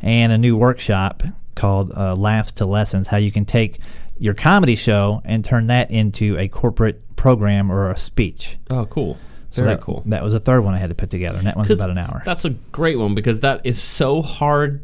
and 0.00 0.30
a 0.32 0.38
new 0.38 0.56
workshop 0.56 1.22
called 1.56 1.92
uh, 1.96 2.14
Laughs 2.14 2.52
to 2.52 2.64
Lessons. 2.66 3.08
How 3.08 3.16
you 3.16 3.32
can 3.32 3.44
take 3.44 3.80
your 4.18 4.34
comedy 4.34 4.76
show 4.76 5.20
and 5.24 5.44
turn 5.44 5.66
that 5.66 5.90
into 5.90 6.36
a 6.38 6.46
corporate 6.46 7.16
program 7.16 7.72
or 7.72 7.90
a 7.90 7.96
speech. 7.98 8.56
Oh, 8.70 8.86
cool. 8.86 9.18
So 9.50 9.62
Very 9.62 9.76
that, 9.76 9.82
cool. 9.82 10.02
That 10.06 10.22
was 10.22 10.32
a 10.32 10.40
third 10.40 10.60
one 10.60 10.74
I 10.74 10.78
had 10.78 10.90
to 10.90 10.94
put 10.94 11.10
together, 11.10 11.38
and 11.38 11.46
that 11.46 11.56
one's 11.56 11.70
about 11.70 11.90
an 11.90 11.98
hour. 11.98 12.22
That's 12.24 12.44
a 12.44 12.50
great 12.50 12.98
one 12.98 13.14
because 13.14 13.40
that 13.40 13.60
is 13.64 13.82
so 13.82 14.22
hard. 14.22 14.82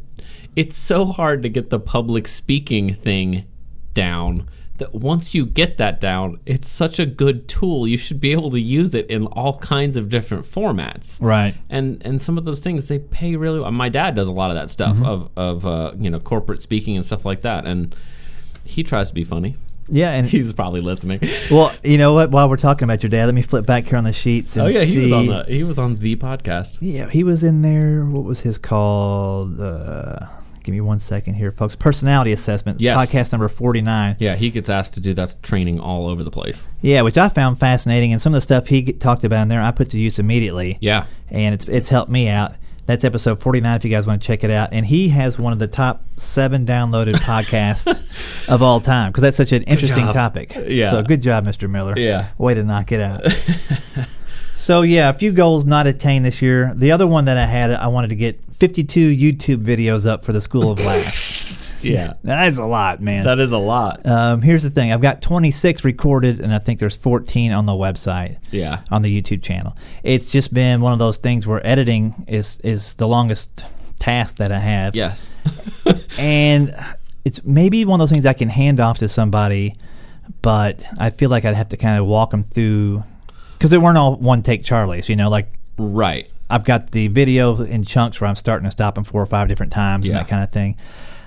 It's 0.56 0.76
so 0.76 1.04
hard 1.06 1.42
to 1.44 1.48
get 1.48 1.70
the 1.70 1.78
public 1.78 2.26
speaking 2.26 2.94
thing 2.94 3.44
down. 3.94 4.48
That 4.78 4.94
once 4.94 5.34
you 5.34 5.46
get 5.46 5.78
that 5.78 6.00
down, 6.00 6.38
it's 6.44 6.68
such 6.68 6.98
a 6.98 7.06
good 7.06 7.48
tool. 7.48 7.86
You 7.88 7.96
should 7.96 8.20
be 8.20 8.32
able 8.32 8.50
to 8.50 8.60
use 8.60 8.94
it 8.94 9.06
in 9.08 9.26
all 9.28 9.56
kinds 9.58 9.96
of 9.96 10.10
different 10.10 10.44
formats. 10.44 11.16
Right. 11.22 11.54
And 11.70 12.02
and 12.04 12.20
some 12.20 12.36
of 12.36 12.44
those 12.44 12.60
things 12.60 12.88
they 12.88 12.98
pay 12.98 13.36
really 13.36 13.60
well. 13.60 13.70
My 13.72 13.88
dad 13.88 14.14
does 14.14 14.28
a 14.28 14.32
lot 14.32 14.50
of 14.50 14.56
that 14.56 14.68
stuff 14.68 14.96
Mm-hmm. 14.96 15.06
of 15.06 15.30
of 15.36 15.64
uh, 15.66 15.92
you 15.96 16.10
know 16.10 16.18
corporate 16.20 16.60
speaking 16.60 16.94
and 16.96 17.06
stuff 17.06 17.24
like 17.24 17.40
that, 17.42 17.64
and 17.64 17.94
he 18.64 18.82
tries 18.82 19.08
to 19.08 19.14
be 19.14 19.24
funny. 19.24 19.56
Yeah, 19.88 20.10
and 20.12 20.26
He's 20.28 20.52
probably 20.52 20.80
listening. 20.80 21.20
well, 21.50 21.72
you 21.84 21.98
know 21.98 22.12
what? 22.14 22.30
While 22.30 22.48
we're 22.48 22.56
talking 22.56 22.84
about 22.84 23.02
your 23.02 23.10
dad, 23.10 23.26
let 23.26 23.34
me 23.34 23.42
flip 23.42 23.66
back 23.66 23.84
here 23.86 23.96
on 23.98 24.04
the 24.04 24.12
sheets. 24.12 24.56
And 24.56 24.66
Oh 24.66 24.68
yeah, 24.68 24.82
he 24.84 24.98
was 24.98 25.12
on 25.12 25.26
the 25.26 25.44
he 25.48 25.62
was 25.64 25.78
on 25.78 25.96
the 25.96 26.16
podcast. 26.16 26.78
Yeah, 26.80 27.08
he 27.08 27.22
was 27.24 27.42
in 27.42 27.62
there. 27.62 28.04
What 28.04 28.24
was 28.24 28.40
his 28.40 28.58
called? 28.58 29.60
Uh, 29.60 30.26
give 30.64 30.74
me 30.74 30.80
one 30.80 30.98
second 30.98 31.34
here, 31.34 31.52
folks. 31.52 31.76
Personality 31.76 32.32
assessment. 32.32 32.80
Yes. 32.80 32.96
Podcast 32.96 33.32
number 33.32 33.48
forty 33.48 33.80
nine. 33.80 34.16
Yeah, 34.18 34.34
he 34.36 34.50
gets 34.50 34.68
asked 34.68 34.94
to 34.94 35.00
do 35.00 35.14
that 35.14 35.36
training 35.42 35.78
all 35.80 36.08
over 36.08 36.24
the 36.24 36.30
place. 36.30 36.66
Yeah, 36.80 37.02
which 37.02 37.16
I 37.18 37.28
found 37.28 37.60
fascinating, 37.60 38.12
and 38.12 38.20
some 38.20 38.34
of 38.34 38.38
the 38.38 38.42
stuff 38.42 38.66
he 38.68 38.82
get, 38.82 39.00
talked 39.00 39.24
about 39.24 39.42
in 39.42 39.48
there, 39.48 39.62
I 39.62 39.70
put 39.70 39.90
to 39.90 39.98
use 39.98 40.18
immediately. 40.18 40.78
Yeah. 40.80 41.06
and 41.30 41.54
it's 41.54 41.68
it's 41.68 41.88
helped 41.88 42.10
me 42.10 42.28
out. 42.28 42.54
That's 42.86 43.02
episode 43.02 43.40
forty 43.40 43.60
nine. 43.60 43.76
If 43.76 43.84
you 43.84 43.90
guys 43.90 44.06
want 44.06 44.22
to 44.22 44.26
check 44.26 44.44
it 44.44 44.50
out, 44.50 44.70
and 44.72 44.86
he 44.86 45.08
has 45.08 45.38
one 45.38 45.52
of 45.52 45.58
the 45.58 45.66
top 45.66 46.04
seven 46.16 46.64
downloaded 46.64 47.14
podcasts 47.16 47.86
of 48.48 48.62
all 48.62 48.80
time 48.80 49.10
because 49.10 49.22
that's 49.22 49.36
such 49.36 49.52
an 49.52 49.64
interesting 49.64 50.06
topic. 50.06 50.56
Yeah. 50.66 50.92
So 50.92 51.02
good 51.02 51.20
job, 51.20 51.44
Mr. 51.44 51.68
Miller. 51.68 51.98
Yeah. 51.98 52.28
Way 52.38 52.54
to 52.54 52.62
knock 52.62 52.92
it 52.92 53.00
out. 53.00 53.24
so 54.58 54.82
yeah, 54.82 55.10
a 55.10 55.14
few 55.14 55.32
goals 55.32 55.64
not 55.64 55.86
attained 55.88 56.24
this 56.24 56.40
year. 56.40 56.72
The 56.76 56.92
other 56.92 57.06
one 57.08 57.24
that 57.24 57.36
I 57.36 57.46
had, 57.46 57.72
I 57.72 57.88
wanted 57.88 58.08
to 58.08 58.16
get 58.16 58.40
fifty 58.54 58.84
two 58.84 59.14
YouTube 59.14 59.62
videos 59.64 60.06
up 60.06 60.24
for 60.24 60.32
the 60.32 60.40
School 60.40 60.70
of 60.70 60.78
Laughs. 60.78 61.45
Yeah. 61.82 62.14
that 62.24 62.48
is 62.48 62.58
a 62.58 62.64
lot, 62.64 63.00
man. 63.00 63.24
That 63.24 63.38
is 63.38 63.52
a 63.52 63.58
lot. 63.58 64.04
Um, 64.06 64.42
here's 64.42 64.62
the 64.62 64.70
thing: 64.70 64.92
I've 64.92 65.00
got 65.02 65.22
26 65.22 65.84
recorded, 65.84 66.40
and 66.40 66.52
I 66.52 66.58
think 66.58 66.78
there's 66.80 66.96
14 66.96 67.52
on 67.52 67.66
the 67.66 67.72
website 67.72 68.38
Yeah. 68.50 68.80
on 68.90 69.02
the 69.02 69.22
YouTube 69.22 69.42
channel. 69.42 69.76
It's 70.02 70.30
just 70.30 70.52
been 70.54 70.80
one 70.80 70.92
of 70.92 70.98
those 70.98 71.16
things 71.16 71.46
where 71.46 71.64
editing 71.66 72.24
is 72.28 72.58
is 72.64 72.94
the 72.94 73.08
longest 73.08 73.64
task 73.98 74.36
that 74.36 74.52
I 74.52 74.58
have. 74.58 74.94
Yes. 74.94 75.32
and 76.18 76.74
it's 77.24 77.44
maybe 77.44 77.84
one 77.84 78.00
of 78.00 78.08
those 78.08 78.12
things 78.14 78.26
I 78.26 78.32
can 78.34 78.48
hand 78.48 78.80
off 78.80 78.98
to 78.98 79.08
somebody, 79.08 79.74
but 80.42 80.84
I 80.98 81.10
feel 81.10 81.30
like 81.30 81.44
I'd 81.44 81.54
have 81.56 81.70
to 81.70 81.76
kind 81.76 81.98
of 81.98 82.06
walk 82.06 82.30
them 82.30 82.44
through 82.44 83.04
because 83.58 83.70
they 83.70 83.78
weren't 83.78 83.98
all 83.98 84.16
one 84.16 84.42
take 84.42 84.62
Charlies. 84.62 85.08
You 85.08 85.16
know, 85.16 85.30
like 85.30 85.52
right. 85.78 86.30
I've 86.48 86.64
got 86.64 86.92
the 86.92 87.08
video 87.08 87.60
in 87.62 87.82
chunks 87.84 88.20
where 88.20 88.28
I'm 88.28 88.36
starting 88.36 88.66
to 88.66 88.70
stop 88.70 88.94
them 88.94 89.02
four 89.02 89.20
or 89.20 89.26
five 89.26 89.48
different 89.48 89.72
times 89.72 90.06
Yeah. 90.06 90.12
and 90.12 90.20
that 90.20 90.28
kind 90.30 90.44
of 90.44 90.52
thing. 90.52 90.76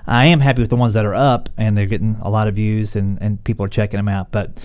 I 0.09 0.25
am 0.25 0.39
happy 0.39 0.61
with 0.61 0.69
the 0.71 0.75
ones 0.75 0.95
that 0.95 1.05
are 1.05 1.13
up 1.15 1.49
and 1.57 1.77
they're 1.77 1.85
getting 1.85 2.17
a 2.21 2.29
lot 2.29 2.47
of 2.47 2.55
views 2.55 2.95
and, 2.95 3.17
and 3.21 3.41
people 3.43 3.63
are 3.65 3.69
checking 3.69 3.97
them 3.97 4.07
out. 4.09 4.31
But 4.31 4.57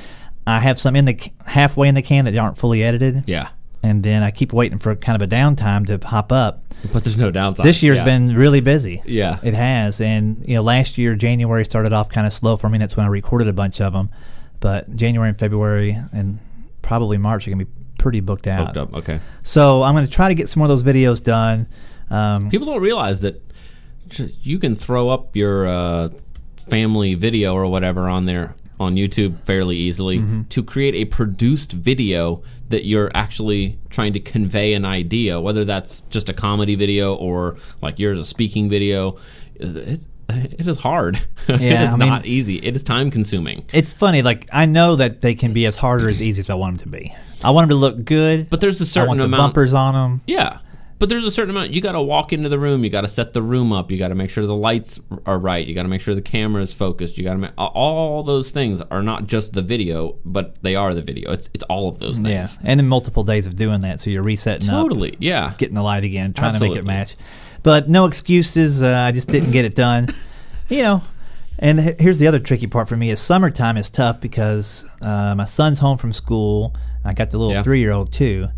I 0.47 0.59
have 0.61 0.81
some 0.81 0.97
in 0.97 1.05
the 1.05 1.21
halfway 1.47 1.87
in 1.89 1.95
the 1.95 2.03
can 2.03 2.25
that 2.25 2.37
aren't 2.37 2.57
fully 2.59 2.83
edited, 2.83 3.25
Yeah. 3.27 3.49
and 3.83 4.03
then 4.03 4.23
I 4.23 4.31
keep 4.31 4.53
waiting 4.53 4.79
for 4.79 4.97
kind 4.97 5.21
of 5.21 5.27
a 5.27 5.31
downtime 5.31 5.87
to 5.87 6.05
hop 6.07 6.33
up. 6.33 6.63
But 6.93 7.05
there's 7.05 7.17
no 7.19 7.31
downside. 7.31 7.65
This 7.67 7.83
year's 7.83 7.99
Yeah. 7.99 8.05
been 8.05 8.35
really 8.35 8.61
busy. 8.61 9.03
Yeah. 9.07 9.39
It 9.43 9.55
has, 9.55 10.01
and 10.01 10.43
you 10.49 10.55
know, 10.55 10.63
last 10.63 10.99
year 10.99 11.15
January 11.15 11.65
started 11.65 11.93
off 11.93 12.09
kind 12.09 12.27
of 12.27 12.33
slow 12.33 12.57
for 12.57 12.69
me. 12.69 12.79
That's 12.79 12.97
when 12.97 13.05
I 13.07 13.09
recorded 13.11 13.47
a 13.49 13.53
bunch 13.53 13.81
of 13.81 13.93
them, 13.93 14.11
but 14.61 14.95
January 14.97 15.29
and 15.29 15.39
February 15.39 15.99
and 16.13 16.39
probably 16.83 17.17
March 17.19 17.47
are 17.47 17.51
gonna 17.51 17.65
be 17.65 17.71
pretty 17.99 18.21
booked 18.21 18.47
out. 18.47 18.67
booked 18.75 18.77
up. 18.77 18.95
Okay. 18.95 19.21
So 19.43 19.83
I'm 19.83 19.95
gonna 19.95 20.07
try 20.07 20.29
to 20.29 20.35
get 20.35 20.49
some 20.49 20.61
more 20.61 20.71
of 20.71 20.83
those 20.83 20.95
videos 20.95 21.23
done. 21.23 21.67
Um, 22.11 22.51
People 22.51 22.67
don't 22.67 22.83
realize 22.83 23.23
that 23.23 23.43
you 24.43 24.59
can 24.59 24.77
throw 24.77 25.09
up 25.09 25.35
your 25.37 25.67
uh, 25.67 26.09
family 26.69 27.15
video 27.15 27.55
or 27.55 27.67
whatever 27.67 28.09
on 28.09 28.25
there 28.27 28.55
on 28.81 28.97
YouTube 28.97 29.41
fairly 29.43 29.77
easily 29.77 30.19
Mm-hmm. 30.19 30.43
to 30.51 30.63
create 30.63 30.95
a 30.95 31.05
produced 31.05 31.73
video 31.73 32.43
that 32.71 32.85
you're 32.85 33.11
actually 33.15 33.79
trying 33.91 34.13
to 34.15 34.21
convey 34.21 34.75
an 34.75 34.85
idea, 34.85 35.41
whether 35.41 35.65
that's 35.65 36.01
just 36.11 36.29
a 36.29 36.33
comedy 36.33 36.75
video 36.75 37.15
or 37.15 37.57
like 37.83 37.99
yours 37.99 38.19
a 38.19 38.25
speaking 38.25 38.69
video. 38.69 39.17
It, 39.55 40.01
it 40.29 40.67
is 40.67 40.79
hard. 40.79 41.21
it 41.47 41.61
Yeah, 41.61 41.85
is 41.85 41.91
I 41.93 41.97
mean- 41.97 42.09
not 42.09 42.27
easy. 42.27 42.57
It 42.57 42.75
is 42.75 42.83
time 42.83 43.11
consuming. 43.11 43.65
it's 43.73 43.93
funny, 43.93 44.23
like 44.23 44.49
I 44.53 44.67
know 44.67 44.97
that 44.97 45.21
they 45.21 45.35
can 45.35 45.53
be 45.53 45.67
as 45.67 45.77
hard 45.77 46.03
or 46.03 46.09
as 46.09 46.21
easy 46.21 46.41
as 46.41 46.51
I 46.51 46.55
want 46.55 46.79
them 46.81 46.91
to 46.93 46.99
be. 46.99 47.15
I 47.45 47.51
want 47.51 47.65
them 47.69 47.77
to 47.77 47.81
look 47.81 48.05
good, 48.05 48.49
But 48.51 48.61
there's 48.61 48.81
a 48.81 48.87
certain 48.87 49.09
want 49.09 49.19
the 49.19 49.25
amount. 49.27 49.41
bumpers 49.55 49.73
on 49.75 49.95
them. 49.95 50.21
Yeah. 50.27 50.59
But 51.05 51.11
there's 51.11 51.27
a 51.27 51.31
certain 51.31 51.51
amount. 51.51 51.71
You 51.73 51.83
got 51.83 51.93
to 51.93 52.01
walk 52.01 52.33
into 52.33 52.49
the 52.49 52.59
room. 52.59 52.83
You 52.83 52.89
got 52.89 53.03
to 53.03 53.09
set 53.09 53.35
the 53.35 53.43
room 53.43 53.75
up. 53.75 53.91
You 53.91 53.99
got 53.99 54.09
to 54.09 54.15
make 54.15 54.31
sure 54.31 54.47
the 54.47 54.55
lights 54.55 54.99
are 55.27 55.39
right. 55.39 55.67
You 55.67 55.75
got 55.75 55.83
to 55.83 55.89
make 55.91 56.01
sure 56.01 56.15
the 56.15 56.23
camera 56.23 56.63
is 56.63 56.73
focused. 56.73 57.19
You 57.19 57.25
got 57.25 57.35
to 57.35 57.39
make 57.41 57.51
all 57.59 58.23
those 58.23 58.53
things 58.53 58.81
are 58.81 59.03
not 59.03 59.27
just 59.27 59.53
the 59.53 59.61
video, 59.61 60.17
but 60.25 60.57
they 60.63 60.75
are 60.77 60.95
the 60.95 61.03
video. 61.03 61.31
It's 61.33 61.51
it's 61.53 61.63
all 61.65 61.91
of 61.91 61.99
those 61.99 62.17
things. 62.21 62.29
Yeah, 62.31 62.49
and 62.65 62.81
then 62.81 62.89
multiple 62.89 63.23
days 63.23 63.47
of 63.47 63.55
doing 63.55 63.83
that, 63.83 64.01
so 64.01 64.09
you're 64.09 64.23
resetting 64.23 64.71
up. 64.71 64.83
Totally. 64.83 65.15
Yeah. 65.21 65.53
getting 65.59 65.75
the 65.75 65.83
light 65.83 66.05
again, 66.05 66.33
trying 66.33 66.55
to 66.55 66.61
make 66.61 66.75
it 66.75 66.87
match. 66.87 67.17
But 67.63 67.87
no 67.87 68.07
excuses. 68.07 68.81
Uh, 68.81 68.89
I 69.07 69.13
just 69.13 69.29
didn't 69.29 69.51
get 69.53 69.67
it 69.67 69.75
done. 69.75 70.09
You 70.71 70.79
know, 70.81 71.03
and 71.59 71.79
here's 72.01 72.17
the 72.17 72.27
other 72.29 72.39
tricky 72.39 72.67
part 72.67 72.89
for 72.89 72.97
me: 72.97 73.11
is 73.11 73.21
summertime 73.21 73.77
is 73.77 73.91
tough 73.91 74.23
because 74.23 74.83
uh, 75.03 75.35
my 75.35 75.45
son's 75.45 75.81
home 75.81 75.99
from 75.99 76.15
school. 76.15 76.75
I 77.05 77.13
got 77.13 77.31
the 77.31 77.37
little 77.37 77.53
Yeah. 77.53 77.63
three 77.63 77.81
year 77.81 77.93
old 77.93 78.11
too, 78.11 78.49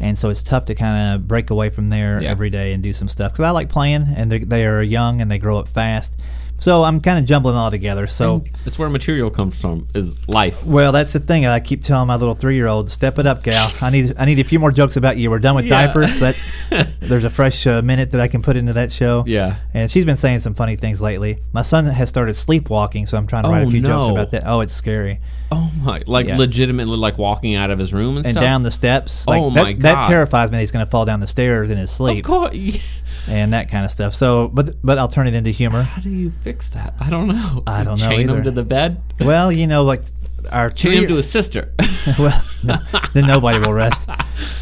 and 0.00 0.18
so 0.18 0.30
it's 0.30 0.42
tough 0.42 0.64
to 0.66 0.74
kind 0.74 1.14
of 1.14 1.28
break 1.28 1.50
away 1.50 1.70
from 1.70 1.88
there 1.88 2.22
Yeah. 2.22 2.30
every 2.30 2.50
day 2.50 2.72
and 2.72 2.82
do 2.82 2.92
some 2.92 3.08
stuff 3.08 3.32
because 3.32 3.44
I 3.44 3.50
like 3.50 3.68
playing, 3.68 4.06
and 4.16 4.30
they 4.30 4.38
they 4.40 4.66
are 4.66 4.82
young 4.82 5.20
and 5.20 5.30
they 5.30 5.38
grow 5.38 5.58
up 5.58 5.68
fast. 5.68 6.12
So 6.56 6.84
I'm 6.84 7.00
kind 7.00 7.18
of 7.18 7.24
jumbling 7.24 7.56
all 7.56 7.68
together. 7.72 8.06
So. 8.06 8.44
it's 8.64 8.78
where 8.78 8.88
material 8.88 9.28
comes 9.28 9.60
from. 9.60 9.88
Is 9.92 10.26
life. 10.28 10.64
Well, 10.64 10.92
that's 10.92 11.12
the 11.12 11.18
thing. 11.18 11.44
I 11.44 11.58
keep 11.58 11.82
telling 11.82 12.06
my 12.06 12.14
little 12.14 12.36
three-year-old, 12.36 12.90
"Step 12.90 13.18
it 13.18 13.26
up, 13.26 13.42
gal. 13.42 13.68
I 13.82 13.90
need 13.90 14.14
I 14.16 14.24
need 14.24 14.38
a 14.38 14.44
few 14.44 14.60
more 14.60 14.70
jokes 14.70 14.96
about 14.96 15.16
you. 15.16 15.30
We're 15.30 15.40
done 15.40 15.56
with 15.56 15.64
Yeah. 15.66 15.86
diapers. 15.88 16.20
That 16.20 16.38
there's 17.00 17.24
a 17.24 17.30
fresh 17.30 17.66
uh, 17.66 17.82
minute 17.82 18.12
that 18.12 18.20
I 18.20 18.28
can 18.28 18.40
put 18.40 18.56
into 18.56 18.72
that 18.74 18.92
show. 18.92 19.24
Yeah. 19.26 19.56
And 19.74 19.90
she's 19.90 20.04
been 20.04 20.16
saying 20.16 20.38
some 20.40 20.54
funny 20.54 20.76
things 20.76 21.02
lately. 21.02 21.38
My 21.52 21.62
son 21.62 21.86
has 21.86 22.08
started 22.08 22.34
sleepwalking, 22.36 23.06
so 23.06 23.16
I'm 23.18 23.26
trying 23.26 23.42
to 23.44 23.48
write 23.50 23.64
Oh, 23.64 23.68
a 23.68 23.70
few 23.72 23.80
jokes 23.80 24.08
about 24.08 24.30
that. 24.30 24.44
Oh, 24.46 24.60
it's 24.60 24.74
scary. 24.74 25.20
Oh 25.54 25.70
my! 25.82 26.02
Like 26.06 26.26
Yeah. 26.26 26.36
legitimately, 26.36 26.96
like 26.96 27.16
walking 27.18 27.54
out 27.54 27.70
of 27.70 27.78
his 27.78 27.92
room 27.92 28.16
and, 28.16 28.26
And 28.26 28.34
stuff. 28.34 28.42
down 28.42 28.62
the 28.62 28.70
steps. 28.70 29.26
Like, 29.26 29.40
Oh, 29.42 29.50
that, 29.50 29.62
my 29.62 29.72
That 29.74 29.94
God. 29.94 30.08
terrifies 30.08 30.50
me. 30.50 30.56
That 30.56 30.60
he's 30.62 30.70
going 30.72 30.84
to 30.84 30.90
fall 30.90 31.04
down 31.04 31.20
the 31.20 31.26
stairs 31.26 31.70
in 31.70 31.78
his 31.78 31.90
sleep. 31.90 32.24
Of 32.24 32.50
sleep 32.50 32.74
course. 32.74 32.78
and 33.28 33.52
that 33.52 33.70
kind 33.70 33.84
of 33.84 33.90
stuff. 33.90 34.14
So, 34.14 34.48
but 34.48 34.76
but 34.82 34.98
I'll 34.98 35.08
turn 35.08 35.26
it 35.26 35.34
into 35.34 35.50
humor. 35.50 35.82
How 35.82 36.02
do 36.02 36.10
you 36.10 36.32
fix 36.42 36.70
that? 36.70 36.94
I 37.00 37.10
don't 37.10 37.28
know. 37.28 37.62
I 37.66 37.84
don't 37.84 37.98
know 38.00 38.08
Chain 38.08 38.20
either. 38.28 38.38
him 38.38 38.44
to 38.44 38.50
the 38.50 38.64
bed. 38.64 39.00
Well, 39.20 39.52
you 39.52 39.66
know, 39.66 39.84
like 39.84 40.02
our 40.50 40.70
Chain 40.70 40.92
him 40.94 41.08
to 41.08 41.16
his 41.16 41.30
sister. 41.30 41.72
well, 42.18 42.44
no, 42.62 42.78
then 43.14 43.26
nobody 43.26 43.58
will 43.58 43.72
rest. 43.72 44.06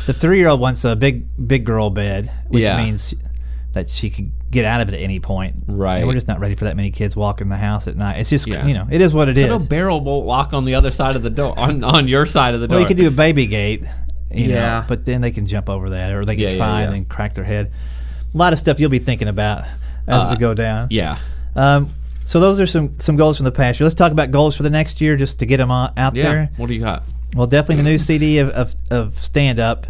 The 0.06 0.12
three-year-old 0.14 0.60
wants 0.60 0.84
a 0.84 0.94
big, 0.94 1.26
big 1.48 1.64
girl 1.64 1.90
bed, 1.90 2.30
which 2.48 2.62
Yeah. 2.62 2.82
means 2.84 3.14
that 3.72 3.88
she 3.90 4.10
could 4.10 4.30
get 4.52 4.64
out 4.64 4.80
of 4.80 4.88
it 4.88 4.94
at 4.94 5.00
any 5.00 5.18
point. 5.18 5.56
Right. 5.66 5.98
And 5.98 6.06
we're 6.06 6.14
just 6.14 6.28
not 6.28 6.38
ready 6.38 6.54
for 6.54 6.66
that 6.66 6.76
many 6.76 6.90
kids 6.92 7.16
walking 7.16 7.48
the 7.48 7.56
house 7.56 7.88
at 7.88 7.96
night. 7.96 8.18
It's 8.20 8.30
just, 8.30 8.46
Yeah. 8.46 8.64
you 8.66 8.74
know, 8.74 8.86
it 8.90 9.00
is 9.00 9.12
what 9.12 9.28
it 9.28 9.36
is. 9.38 9.46
Put 9.48 9.54
a 9.56 9.58
barrel 9.58 10.00
bolt 10.00 10.26
lock 10.26 10.52
on 10.52 10.64
the 10.64 10.74
other 10.76 10.90
side 10.90 11.16
of 11.16 11.22
the 11.22 11.30
door, 11.30 11.58
on 11.58 11.82
on 11.82 12.06
your 12.06 12.26
side 12.26 12.54
of 12.54 12.60
the 12.60 12.68
door. 12.68 12.74
Well, 12.76 12.80
you 12.82 12.86
could 12.86 12.96
do 12.98 13.08
a 13.08 13.10
baby 13.10 13.46
gate, 13.46 13.82
You 14.30 14.50
Yeah. 14.50 14.80
Know, 14.80 14.84
but 14.88 15.04
then 15.04 15.20
they 15.22 15.30
can 15.30 15.46
jump 15.46 15.68
over 15.68 15.90
that, 15.90 16.12
or 16.12 16.24
they 16.24 16.36
can 16.36 16.44
Yeah, 16.50 16.56
try 16.56 16.82
yeah. 16.82 16.92
and 16.92 17.08
crack 17.08 17.34
their 17.34 17.44
head. 17.44 17.70
A 18.34 18.38
lot 18.38 18.52
of 18.52 18.58
stuff 18.58 18.78
you'll 18.80 18.88
be 18.90 18.98
thinking 18.98 19.28
about 19.28 19.64
as 20.06 20.22
Uh, 20.24 20.28
we 20.30 20.36
go 20.36 20.54
down. 20.54 20.86
Yeah. 20.90 21.18
Um, 21.56 21.88
so 22.24 22.40
those 22.40 22.58
are 22.60 22.66
some 22.66 22.98
some 22.98 23.16
goals 23.16 23.36
from 23.36 23.44
the 23.44 23.52
past 23.52 23.78
year. 23.80 23.84
Let's 23.84 23.94
talk 23.94 24.12
about 24.12 24.30
goals 24.30 24.56
for 24.56 24.62
the 24.62 24.70
next 24.70 25.00
year, 25.00 25.16
just 25.16 25.38
to 25.40 25.46
get 25.46 25.58
them 25.58 25.70
out 25.70 25.92
Yeah. 25.96 26.22
there. 26.22 26.50
What 26.56 26.68
do 26.68 26.74
you 26.74 26.80
got? 26.80 27.02
Well, 27.34 27.46
definitely 27.46 27.82
the 27.84 27.90
new 27.90 27.98
CD 28.08 28.38
of, 28.38 28.48
of, 28.50 28.74
of 28.90 29.22
stand 29.22 29.58
up. 29.60 29.86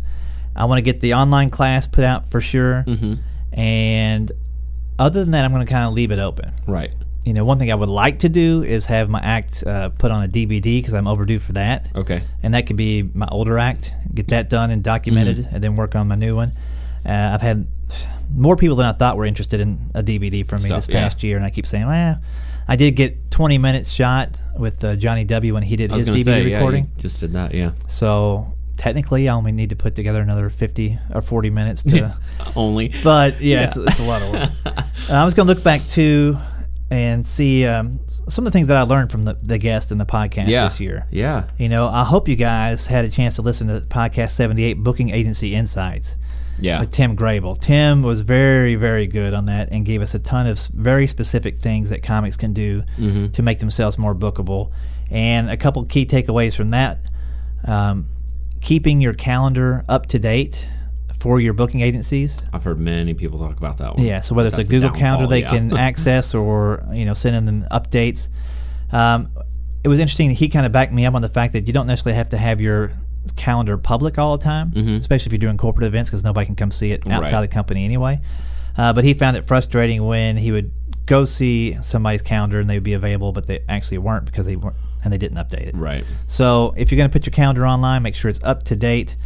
I 0.57 0.65
want 0.67 0.79
to 0.79 0.83
get 0.83 1.01
the 1.01 1.15
online 1.15 1.51
class 1.51 1.87
put 1.87 2.05
out 2.05 2.31
for 2.31 2.41
sure. 2.41 2.85
Mm-hmm. 2.87 3.15
And 3.59 4.33
other 5.03 5.21
than 5.21 5.33
that, 5.33 5.45
I'm 5.45 5.53
going 5.53 5.67
to 5.67 5.71
kind 5.71 5.87
of 5.87 5.95
leave 5.95 6.11
it 6.13 6.19
open. 6.19 6.53
Right. 6.67 6.93
You 7.25 7.33
know, 7.35 7.45
one 7.45 7.59
thing 7.59 7.71
I 7.71 7.75
would 7.77 7.89
like 7.89 8.21
to 8.21 8.29
do 8.29 8.63
is 8.65 8.87
have 8.87 9.09
my 9.09 9.21
act 9.21 9.63
uh, 9.65 9.91
put 9.91 10.11
on 10.11 10.25
a 10.25 10.29
DVD 10.29 10.63
because 10.81 10.93
I'm 10.95 11.07
overdue 11.07 11.39
for 11.39 11.53
that. 11.53 11.89
Okay. 11.95 12.23
And 12.43 12.55
that 12.55 12.67
could 12.67 12.77
be 12.77 13.03
my 13.03 13.29
older 13.31 13.59
act, 13.59 13.93
get 14.13 14.29
that 14.29 14.51
done 14.51 14.71
and 14.71 14.83
documented, 14.83 15.37
Mm-hmm. 15.39 15.55
and 15.55 15.63
then 15.65 15.77
work 15.77 15.95
on 15.95 16.09
my 16.09 16.17
new 16.17 16.35
one. 16.35 16.53
Uh, 17.07 17.31
I've 17.35 17.41
had 17.43 17.67
more 18.35 18.57
people 18.57 18.77
than 18.77 18.87
I 18.87 18.93
thought 18.93 19.17
were 19.17 19.25
interested 19.27 19.61
in 19.61 19.79
a 19.95 20.03
DVD 20.03 20.47
from 20.47 20.63
me 20.63 20.69
Stuff, 20.69 20.87
this 20.87 20.95
yeah. 20.95 21.03
past 21.03 21.23
year, 21.23 21.37
and 21.37 21.45
I 21.47 21.51
keep 21.51 21.67
saying, 21.67 21.87
well, 21.87 22.19
I 22.67 22.77
did 22.77 22.97
get 22.97 23.31
20 23.31 23.59
minutes 23.59 23.91
shot 23.91 24.41
with 24.57 24.83
uh, 24.85 24.97
Johnny 24.97 25.25
W. 25.25 25.55
when 25.55 25.63
he 25.63 25.77
did 25.77 25.91
his 25.93 26.09
DVD 26.09 26.25
say, 26.25 26.43
yeah, 26.49 26.57
recording. 26.57 26.91
you 26.97 27.03
just 27.03 27.21
did 27.21 27.33
that. 27.35 27.55
Yeah. 27.55 27.73
So 27.89 28.53
technically, 28.83 29.29
I 29.29 29.35
only 29.35 29.53
need 29.53 29.71
to 29.71 29.77
put 29.77 29.95
together 29.95 30.21
another 30.21 30.51
50 30.51 30.99
or 31.15 31.23
40 31.23 31.51
minutes 31.51 31.85
to. 31.85 32.17
Only. 32.57 32.93
but 33.05 33.41
yeah, 33.41 33.61
Yeah. 33.61 33.67
It's, 33.69 33.77
it's 33.77 33.99
a 34.01 34.03
lot 34.03 34.23
of 34.23 34.33
work. 34.33 34.51
Uh, 35.11 35.15
I 35.15 35.25
was 35.25 35.35
going 35.35 35.47
to 35.49 35.55
look 35.55 35.63
back 35.65 35.81
too 35.89 36.37
and 36.91 37.27
see 37.27 37.65
um, 37.67 37.99
some 38.29 38.47
of 38.47 38.53
the 38.53 38.57
things 38.57 38.69
that 38.69 38.77
I 38.77 38.83
learned 38.83 39.11
from 39.11 39.23
the, 39.25 39.35
the 39.43 39.59
guest 39.59 39.91
in 39.91 39.99
the 39.99 40.05
podcast 40.07 40.49
yeah. 40.49 40.69
this 40.69 40.79
year. 40.81 41.07
Yeah. 41.11 41.45
You 41.59 41.69
know, 41.69 41.87
I 41.89 42.05
hope 42.05 42.29
you 42.29 42.37
guys 42.37 42.87
had 42.87 43.05
a 43.05 43.11
chance 43.11 43.35
to 43.37 43.43
listen 43.43 43.67
to 43.69 43.81
podcast 43.89 44.33
78 44.33 44.75
Booking 44.75 45.11
Agency 45.11 45.55
Insights 45.55 46.17
Yeah. 46.61 46.79
with 46.81 46.91
Tim 46.93 47.17
Grable. 47.17 47.61
Tim 47.61 48.03
was 48.03 48.21
very, 48.21 48.75
very 48.77 49.07
good 49.09 49.33
on 49.35 49.47
that 49.47 49.71
and 49.73 49.85
gave 49.85 50.03
us 50.03 50.15
a 50.15 50.19
ton 50.21 50.47
of 50.47 50.59
very 50.69 51.07
specific 51.09 51.59
things 51.59 51.91
that 51.91 52.03
comics 52.03 52.37
can 52.37 52.53
do 52.53 52.83
Mm-hmm. 52.99 53.29
to 53.33 53.43
make 53.43 53.59
themselves 53.59 53.97
more 53.99 54.15
bookable. 54.15 54.71
And 55.11 55.51
a 55.51 55.57
couple 55.57 55.85
key 55.87 56.07
takeaways 56.07 56.55
from 56.55 56.71
that 56.71 57.01
um, 57.65 58.07
keeping 58.63 59.01
your 59.01 59.13
calendar 59.13 59.85
up 59.89 60.07
to 60.07 60.19
date 60.19 60.67
for 61.19 61.41
your 61.41 61.53
booking 61.53 61.83
agencies. 61.83 62.39
I've 62.53 62.65
heard 62.65 62.79
many 62.81 63.13
people 63.15 63.39
talk 63.39 63.57
about 63.59 63.77
that 63.79 63.97
one. 63.97 64.05
Yeah, 64.05 64.21
so 64.23 64.35
whether 64.35 64.49
it's 64.49 64.57
That's 64.57 64.69
a 64.69 64.71
Google 64.71 64.91
calendar 64.91 65.27
they 65.27 65.41
yeah. 65.43 65.51
can 65.51 65.77
access 65.89 66.35
or 66.35 66.85
you 66.93 67.05
know 67.05 67.15
send 67.15 67.47
them 67.47 67.67
updates. 67.71 68.29
Um, 68.91 69.31
it 69.85 69.89
was 69.89 69.99
interesting. 69.99 70.31
He 70.31 70.49
kind 70.49 70.65
of 70.65 70.73
backed 70.73 70.93
me 70.93 71.05
up 71.07 71.15
on 71.15 71.23
the 71.23 71.29
fact 71.29 71.53
that 71.55 71.67
you 71.67 71.73
don't 71.73 71.87
necessarily 71.87 72.17
have 72.17 72.31
to 72.31 72.39
have 72.39 72.61
your 72.61 72.93
calendar 73.37 73.77
public 73.79 74.19
all 74.19 74.37
the 74.37 74.43
time, 74.45 74.73
especially 74.77 75.27
if 75.29 75.33
you're 75.33 75.39
doing 75.39 75.57
corporate 75.57 75.87
events 75.87 76.11
because 76.11 76.25
nobody 76.25 76.47
can 76.47 76.57
come 76.57 76.71
see 76.73 76.91
it 76.93 77.01
outside 77.07 77.23
Mm-hmm. 77.25 77.35
Right. 77.35 77.41
the 77.43 77.49
company 77.49 77.85
anyway. 77.85 78.21
Uh, 78.77 78.93
but 78.93 79.05
he 79.05 79.15
found 79.15 79.37
it 79.37 79.45
frustrating 79.47 80.05
when 80.05 80.37
he 80.37 80.51
would 80.51 80.73
go 81.07 81.25
see 81.25 81.77
somebody's 81.83 82.23
calendar 82.23 82.59
and 82.61 82.69
they 82.71 82.75
would 82.77 82.83
be 82.85 82.95
available, 82.95 83.33
but 83.33 83.47
they 83.47 83.61
actually 83.69 83.99
weren't 83.99 84.25
because 84.25 84.47
they 84.47 84.57
weren't 84.57 84.77
and 85.05 85.13
they 85.13 85.19
didn't 85.19 85.39
update 85.39 85.67
it. 85.69 85.75
Right. 85.75 86.05
So 86.27 86.75
if 86.77 86.91
you're 86.91 86.97
going 86.97 87.09
to 87.11 87.13
put 87.13 87.27
your 87.27 87.33
calendar 87.33 87.67
online, 87.67 88.03
make 88.03 88.15
sure 88.15 88.29
it's 88.29 88.41
up 88.43 88.63
to 88.65 88.77
date. 88.77 89.17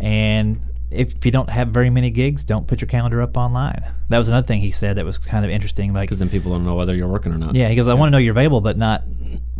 And 0.00 0.60
if 0.90 1.24
you 1.24 1.30
don't 1.32 1.50
have 1.50 1.68
very 1.68 1.90
many 1.90 2.10
gigs, 2.10 2.44
don't 2.44 2.66
put 2.66 2.80
your 2.80 2.88
calendar 2.88 3.20
up 3.20 3.36
online. 3.36 3.82
That 4.10 4.18
was 4.18 4.28
another 4.28 4.46
thing 4.46 4.60
he 4.60 4.70
said 4.70 4.96
that 4.96 5.04
was 5.04 5.18
kind 5.18 5.44
of 5.44 5.50
interesting. 5.50 5.92
Like, 5.92 6.08
Because 6.08 6.18
then 6.20 6.28
people 6.30 6.52
don't 6.52 6.64
know 6.64 6.74
whether 6.74 6.94
you're 6.94 7.08
working 7.08 7.32
or 7.32 7.38
not. 7.38 7.54
yeah, 7.54 7.68
he 7.68 7.74
goes, 7.76 7.88
I 7.88 7.94
want 7.94 8.08
to 8.08 8.10
know 8.12 8.18
you're 8.18 8.32
available, 8.32 8.60
but 8.60 8.76
not 8.76 9.02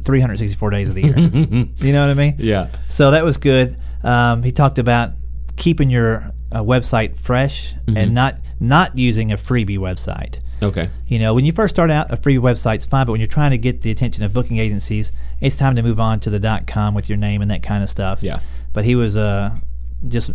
364 0.04 0.70
days 0.70 0.88
of 0.88 0.94
the 0.94 1.02
year. 1.02 1.18
you 1.78 1.92
know 1.92 2.06
what 2.06 2.10
I 2.10 2.14
mean? 2.14 2.36
Yeah. 2.38 2.68
So 2.88 3.10
that 3.10 3.24
was 3.24 3.36
good. 3.36 3.76
Um, 4.02 4.42
he 4.42 4.52
talked 4.52 4.78
about 4.78 5.10
keeping 5.56 5.88
your 5.90 6.30
uh, 6.52 6.62
website 6.62 7.16
fresh 7.16 7.74
and 7.88 8.14
not 8.14 8.36
not 8.60 8.96
using 8.96 9.32
a 9.32 9.36
freebie 9.36 9.78
website. 9.78 10.38
Okay. 10.62 10.88
You 11.08 11.18
know, 11.18 11.34
when 11.34 11.44
you 11.44 11.52
first 11.52 11.74
start 11.74 11.90
out, 11.90 12.12
a 12.12 12.16
free 12.16 12.36
website's 12.36 12.86
fine, 12.86 13.06
but 13.06 13.12
when 13.12 13.20
you're 13.20 13.26
trying 13.26 13.50
to 13.50 13.58
get 13.58 13.82
the 13.82 13.90
attention 13.90 14.22
of 14.22 14.32
booking 14.32 14.58
agencies, 14.58 15.10
it's 15.40 15.56
time 15.56 15.76
to 15.76 15.82
move 15.82 16.00
on 16.00 16.20
to 16.20 16.30
the 16.30 16.38
dot 16.38 16.66
.com 16.66 16.94
with 16.94 17.08
your 17.08 17.18
name 17.18 17.42
and 17.42 17.50
that 17.50 17.62
kind 17.62 17.82
of 17.82 17.90
stuff. 17.90 18.22
Yeah. 18.22 18.40
But 18.72 18.84
he 18.84 18.94
was 18.94 19.16
uh, 19.16 19.50
just 20.08 20.30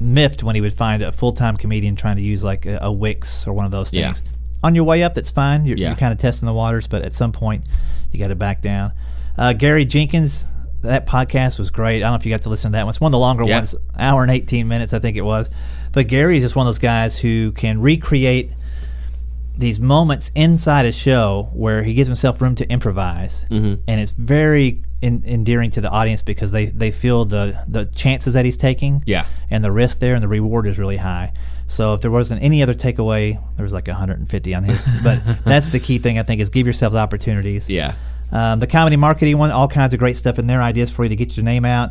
miffed 0.00 0.42
when 0.42 0.54
he 0.54 0.60
would 0.60 0.72
find 0.72 1.02
a 1.02 1.12
full-time 1.12 1.56
comedian 1.56 1.96
trying 1.96 2.16
to 2.16 2.22
use 2.22 2.42
like 2.44 2.66
a, 2.66 2.78
a 2.82 2.92
Wix 2.92 3.46
or 3.46 3.52
one 3.52 3.64
of 3.64 3.70
those 3.70 3.90
things. 3.90 4.20
Yeah. 4.24 4.30
On 4.62 4.74
your 4.74 4.84
way 4.84 5.02
up, 5.02 5.14
that's 5.14 5.30
fine. 5.30 5.64
You're, 5.66 5.76
Yeah. 5.76 5.88
you're 5.88 5.96
kind 5.96 6.12
of 6.12 6.18
testing 6.18 6.46
the 6.46 6.52
waters, 6.52 6.86
but 6.86 7.02
at 7.02 7.12
some 7.12 7.32
point, 7.32 7.64
you 8.10 8.18
got 8.18 8.28
to 8.28 8.34
back 8.34 8.62
down. 8.62 8.92
Uh, 9.36 9.52
Gary 9.52 9.84
Jenkins, 9.84 10.44
that 10.82 11.06
podcast 11.06 11.58
was 11.58 11.70
great. 11.70 11.96
I 11.98 12.00
don't 12.00 12.12
know 12.12 12.16
if 12.16 12.26
you 12.26 12.30
got 12.32 12.42
to 12.42 12.48
listen 12.48 12.72
to 12.72 12.76
that 12.76 12.84
one. 12.84 12.90
It's 12.90 13.00
one 13.00 13.08
of 13.10 13.12
the 13.12 13.18
longer 13.18 13.44
Yeah. 13.44 13.58
ones, 13.58 13.74
hour 13.98 14.22
and 14.22 14.30
18 14.30 14.66
minutes, 14.68 14.92
I 14.92 14.98
think 15.00 15.16
it 15.16 15.22
was. 15.22 15.48
But 15.92 16.08
Gary 16.08 16.36
is 16.38 16.42
just 16.44 16.56
one 16.56 16.66
of 16.66 16.68
those 16.68 16.78
guys 16.78 17.18
who 17.18 17.52
can 17.52 17.80
recreate 17.80 18.50
these 19.56 19.78
moments 19.80 20.30
inside 20.34 20.84
a 20.86 20.92
show 20.92 21.48
where 21.52 21.82
he 21.82 21.94
gives 21.94 22.08
himself 22.08 22.40
room 22.42 22.54
to 22.56 22.68
improvise, 22.68 23.44
Mhm. 23.50 23.80
and 23.86 24.00
it's 24.00 24.12
very 24.12 24.82
en- 25.02 25.22
endearing 25.26 25.70
to 25.72 25.80
the 25.80 25.88
audience 25.90 26.22
because 26.22 26.50
they, 26.50 26.66
they 26.66 26.90
feel 26.90 27.24
the 27.24 27.56
the 27.68 27.84
chances 27.86 28.34
that 28.34 28.44
he's 28.44 28.56
taking, 28.56 29.02
Yeah. 29.06 29.26
and 29.50 29.62
the 29.62 29.70
risk 29.70 30.00
there, 30.00 30.14
and 30.14 30.22
the 30.22 30.28
reward 30.28 30.66
is 30.66 30.78
really 30.78 30.96
high. 30.96 31.32
So 31.66 31.94
if 31.94 32.00
there 32.00 32.10
wasn't 32.10 32.42
any 32.42 32.62
other 32.62 32.74
takeaway, 32.74 33.38
there 33.56 33.64
was 33.64 33.72
like 33.72 33.86
150 33.88 34.54
on 34.54 34.64
his, 34.64 34.78
but 35.02 35.20
that's 35.44 35.66
the 35.68 35.78
key 35.80 35.98
thing 35.98 36.18
I 36.18 36.22
think 36.24 36.40
is 36.40 36.48
give 36.48 36.66
yourself 36.66 36.94
opportunities. 36.94 37.68
Yeah. 37.68 37.94
Um, 38.32 38.58
the 38.58 38.66
comedy 38.66 38.96
marketing 38.96 39.38
one, 39.38 39.50
all 39.52 39.68
kinds 39.68 39.94
of 39.94 40.00
great 40.00 40.16
stuff 40.16 40.38
in 40.40 40.46
there, 40.48 40.60
ideas 40.60 40.90
for 40.90 41.04
you 41.04 41.10
to 41.10 41.16
get 41.16 41.36
your 41.36 41.44
name 41.44 41.64
out. 41.64 41.90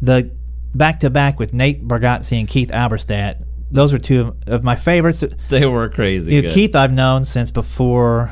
The 0.00 0.30
back 0.74 1.00
to 1.00 1.10
back 1.10 1.38
with 1.38 1.54
Nate 1.54 1.86
Bargatze 1.86 2.36
and 2.38 2.48
Keith 2.48 2.70
Alberstadt, 2.70 3.44
those 3.72 3.92
are 3.92 3.98
two 3.98 4.20
of, 4.20 4.36
of 4.48 4.64
my 4.64 4.76
favorites. 4.76 5.24
They 5.48 5.66
were 5.66 5.88
crazy. 5.88 6.34
You 6.34 6.42
know, 6.42 6.48
good. 6.48 6.54
Keith 6.54 6.76
I've 6.76 6.92
known 6.92 7.24
since 7.24 7.50
before, 7.50 8.30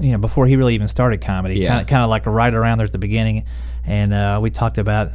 you 0.00 0.10
know, 0.12 0.18
before 0.18 0.46
he 0.46 0.56
really 0.56 0.74
even 0.74 0.88
started 0.88 1.20
comedy. 1.22 1.60
Yeah. 1.60 1.84
Kind 1.84 2.02
of, 2.02 2.10
like 2.10 2.26
right 2.26 2.52
around 2.52 2.78
there 2.78 2.84
at 2.86 2.92
the 2.92 2.98
beginning, 2.98 3.44
and 3.86 4.12
uh, 4.12 4.38
we 4.42 4.50
talked 4.50 4.78
about. 4.78 5.10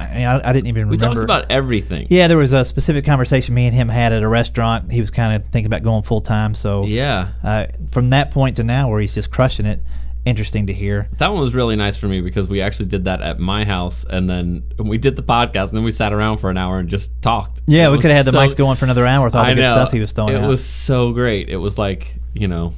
I, 0.00 0.24
I 0.24 0.50
I 0.50 0.52
didn't 0.52 0.66
even 0.68 0.88
we 0.88 0.96
remember. 0.96 0.96
We 0.96 1.14
talked 1.16 1.24
about 1.24 1.50
everything. 1.50 2.06
yeah, 2.10 2.26
there 2.26 2.38
was 2.38 2.52
a 2.52 2.64
specific 2.64 3.04
conversation 3.04 3.54
me 3.54 3.66
and 3.66 3.74
him 3.74 3.88
had 3.88 4.12
at 4.12 4.22
a 4.22 4.28
restaurant. 4.28 4.90
He 4.90 5.00
was 5.00 5.10
kind 5.10 5.36
of 5.36 5.48
thinking 5.50 5.66
about 5.66 5.82
going 5.82 6.02
full 6.02 6.20
time. 6.20 6.54
So 6.54 6.84
Yeah. 6.86 7.28
uh, 7.44 7.66
from 7.90 8.10
that 8.10 8.30
point 8.30 8.56
to 8.56 8.64
now, 8.64 8.88
where 8.90 9.00
he's 9.00 9.14
just 9.14 9.30
crushing 9.30 9.66
it, 9.66 9.80
interesting 10.24 10.66
to 10.68 10.72
hear. 10.72 11.08
That 11.18 11.32
one 11.32 11.40
was 11.40 11.54
really 11.54 11.76
nice 11.76 11.96
for 11.96 12.06
me 12.08 12.20
because 12.20 12.48
we 12.48 12.60
actually 12.60 12.86
did 12.86 13.04
that 13.04 13.22
at 13.22 13.38
my 13.40 13.64
house, 13.64 14.04
and 14.08 14.28
then 14.28 14.62
we 14.78 14.98
did 14.98 15.16
the 15.16 15.22
podcast, 15.22 15.68
and 15.70 15.78
then 15.78 15.84
we 15.84 15.90
sat 15.90 16.12
around 16.12 16.38
for 16.38 16.50
an 16.50 16.56
hour 16.58 16.78
and 16.78 16.88
just 16.88 17.10
talked. 17.22 17.60
Yeah, 17.66 17.88
It 17.88 17.92
we 17.92 17.98
could 17.98 18.10
have 18.10 18.24
had 18.24 18.26
the 18.26 18.32
so- 18.32 18.38
mics 18.38 18.56
going 18.56 18.76
for 18.76 18.84
another 18.84 19.06
hour 19.06 19.24
with 19.24 19.34
all 19.34 19.44
the 19.44 19.54
good 19.54 19.60
stuff 19.64 19.92
he 19.92 20.00
was 20.00 20.12
throwing 20.12 20.34
It 20.34 20.42
out. 20.42 20.48
was 20.48 20.64
so 20.64 21.12
great. 21.12 21.48
It 21.48 21.56
was 21.58 21.78
like 21.78 22.14
you 22.34 22.48
know, 22.48 22.72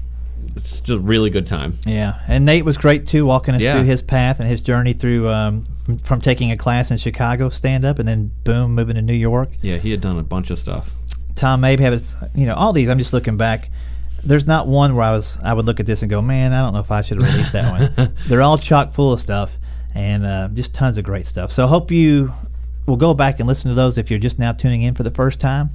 it's 0.56 0.80
just 0.80 0.88
a 0.90 0.98
really 0.98 1.30
good 1.30 1.46
time. 1.46 1.78
Yeah, 1.86 2.18
and 2.26 2.44
Nate 2.44 2.64
was 2.64 2.76
great 2.76 3.06
too, 3.06 3.24
walking 3.26 3.54
us 3.54 3.60
Yeah. 3.62 3.74
through 3.76 3.84
his 3.84 4.02
path 4.02 4.40
and 4.40 4.48
his 4.48 4.60
journey 4.60 4.92
through 4.92 5.28
um, 5.28 5.66
from, 5.84 5.98
from 5.98 6.20
taking 6.20 6.50
a 6.50 6.56
class 6.56 6.90
in 6.90 6.96
Chicago 6.96 7.50
stand 7.50 7.84
up 7.84 7.98
and 8.00 8.08
then 8.08 8.32
boom, 8.42 8.74
moving 8.74 8.96
to 8.96 9.02
New 9.02 9.12
York. 9.14 9.50
Yeah, 9.62 9.76
he 9.76 9.90
had 9.90 10.00
done 10.00 10.18
a 10.18 10.22
bunch 10.24 10.50
of 10.50 10.58
stuff. 10.58 10.90
Tom 11.36 11.60
Mabe 11.60 11.80
have 11.80 11.92
his, 11.94 12.14
you 12.34 12.46
know 12.46 12.54
all 12.54 12.72
these. 12.72 12.88
I'm 12.88 12.98
just 12.98 13.12
looking 13.12 13.36
back. 13.36 13.70
There's 14.26 14.46
not 14.46 14.66
one 14.66 14.94
where 14.94 15.04
I 15.04 15.12
was 15.12 15.38
I 15.42 15.52
would 15.52 15.66
look 15.66 15.80
at 15.80 15.86
this 15.86 16.02
and 16.02 16.10
go, 16.10 16.22
man, 16.22 16.52
I 16.52 16.62
don't 16.62 16.72
know 16.72 16.80
if 16.80 16.90
I 16.90 17.02
should 17.02 17.20
have 17.20 17.30
released 17.30 17.52
that 17.52 17.96
one. 17.96 18.14
They're 18.28 18.42
all 18.42 18.58
chock 18.58 18.92
full 18.92 19.12
of 19.12 19.20
stuff 19.20 19.56
and 19.94 20.24
uh, 20.24 20.48
just 20.52 20.74
tons 20.74 20.98
of 20.98 21.04
great 21.04 21.26
stuff. 21.26 21.52
So 21.52 21.64
I 21.64 21.68
hope 21.68 21.90
you 21.90 22.32
will 22.86 22.96
go 22.96 23.14
back 23.14 23.38
and 23.38 23.46
listen 23.46 23.68
to 23.70 23.74
those 23.74 23.96
if 23.98 24.10
you're 24.10 24.18
just 24.18 24.38
now 24.38 24.52
tuning 24.52 24.82
in 24.82 24.94
for 24.94 25.02
the 25.02 25.10
first 25.10 25.40
time. 25.40 25.70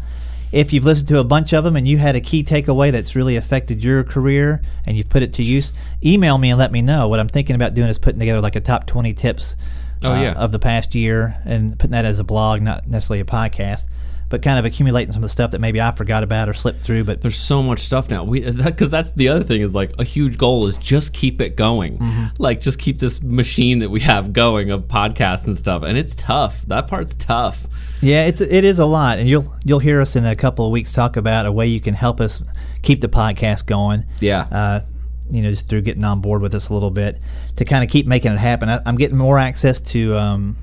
If 0.52 0.74
you've 0.74 0.84
listened 0.84 1.08
to 1.10 1.20
a 1.20 1.24
bunch 1.24 1.54
of 1.54 1.64
them 1.64 1.76
and 1.76 1.88
you 1.88 2.00
had 2.00 2.16
a 2.16 2.22
key 2.22 2.44
takeaway 2.44 2.92
that's 2.92 3.16
really 3.16 3.36
affected 3.36 3.84
your 3.84 4.04
career 4.04 4.62
and 4.86 4.98
you've 4.98 5.10
put 5.10 5.22
it 5.22 5.34
to 5.34 5.44
use, 5.44 5.72
email 6.04 6.40
me 6.40 6.50
and 6.50 6.58
let 6.58 6.72
me 6.72 6.82
know. 6.82 7.08
What 7.08 7.20
I'm 7.20 7.30
thinking 7.30 7.56
about 7.56 7.76
doing 7.76 7.88
is 7.90 8.00
putting 8.00 8.20
together 8.20 8.42
like 8.42 8.56
a 8.56 8.60
top 8.62 8.88
20 8.88 9.14
tips 9.14 9.56
Oh, 10.02 10.12
uh, 10.14 10.22
yeah. 10.22 10.32
of 10.32 10.52
the 10.54 10.60
past 10.60 10.96
year 10.96 11.36
and 11.46 11.78
putting 11.78 11.92
that 11.92 12.06
as 12.06 12.20
a 12.20 12.24
blog, 12.24 12.62
not 12.62 12.88
necessarily 12.88 13.20
a 13.20 13.26
podcast, 13.26 13.84
but 14.30 14.42
kind 14.44 14.60
of 14.60 14.66
accumulating 14.66 15.12
some 15.12 15.24
of 15.24 15.30
the 15.30 15.32
stuff 15.32 15.52
that 15.52 15.60
maybe 15.60 15.82
I 15.82 15.92
forgot 15.92 16.24
about 16.24 16.48
or 16.48 16.54
slipped 16.54 16.82
through. 16.82 17.04
But 17.04 17.22
There's 17.22 17.40
so 17.40 17.62
much 17.62 17.82
stuff 17.82 18.10
now. 18.10 18.24
We 18.24 18.50
because 18.52 18.92
that's 18.92 19.12
the 19.12 19.30
other 19.30 19.44
thing 19.44 19.62
is 19.62 19.76
like 19.76 19.92
a 19.98 20.04
huge 20.04 20.38
goal 20.38 20.68
is 20.68 20.78
just 20.78 21.14
keep 21.14 21.42
it 21.42 21.56
going. 21.56 21.98
Mm-hmm. 21.98 22.26
Like 22.38 22.62
just 22.62 22.80
keep 22.80 23.00
this 23.00 23.22
machine 23.22 23.80
that 23.80 23.90
we 23.90 24.02
have 24.02 24.32
going 24.34 24.72
of 24.72 24.84
podcasts 24.84 25.48
and 25.48 25.58
stuff. 25.58 25.84
And 25.84 25.98
it's 25.98 26.16
tough. 26.16 26.64
That 26.68 26.88
part's 26.88 27.16
tough. 27.16 27.68
yeah, 28.02 28.26
it's 28.26 28.40
it 28.40 28.64
is 28.64 28.80
a 28.80 28.86
lot, 28.86 29.20
and 29.20 29.28
you'll 29.28 29.54
you'll 29.64 29.80
hear 29.80 30.00
us 30.00 30.16
in 30.16 30.26
a 30.26 30.36
couple 30.36 30.66
of 30.66 30.72
weeks 30.72 30.94
talk 30.94 31.18
about 31.18 31.46
a 31.46 31.52
way 31.52 31.68
you 31.68 31.82
can 31.82 31.96
help 31.96 32.22
us 32.22 32.42
keep 32.82 33.02
the 33.02 33.10
podcast 33.10 33.66
going. 33.66 34.06
Yeah. 34.22 34.42
uh, 34.52 34.82
you 35.30 35.42
know, 35.44 35.50
just 35.52 35.68
through 35.68 35.82
getting 35.82 36.04
on 36.04 36.22
board 36.22 36.42
with 36.42 36.56
us 36.56 36.70
a 36.70 36.74
little 36.74 36.90
bit 36.90 37.22
to 37.58 37.66
kind 37.66 37.84
of 37.84 37.90
keep 37.90 38.08
making 38.08 38.32
it 38.32 38.40
happen. 38.40 38.68
I, 38.68 38.82
I'm 38.86 38.96
getting 38.98 39.18
more 39.18 39.38
access 39.38 39.80
to, 39.80 40.16
um, 40.18 40.58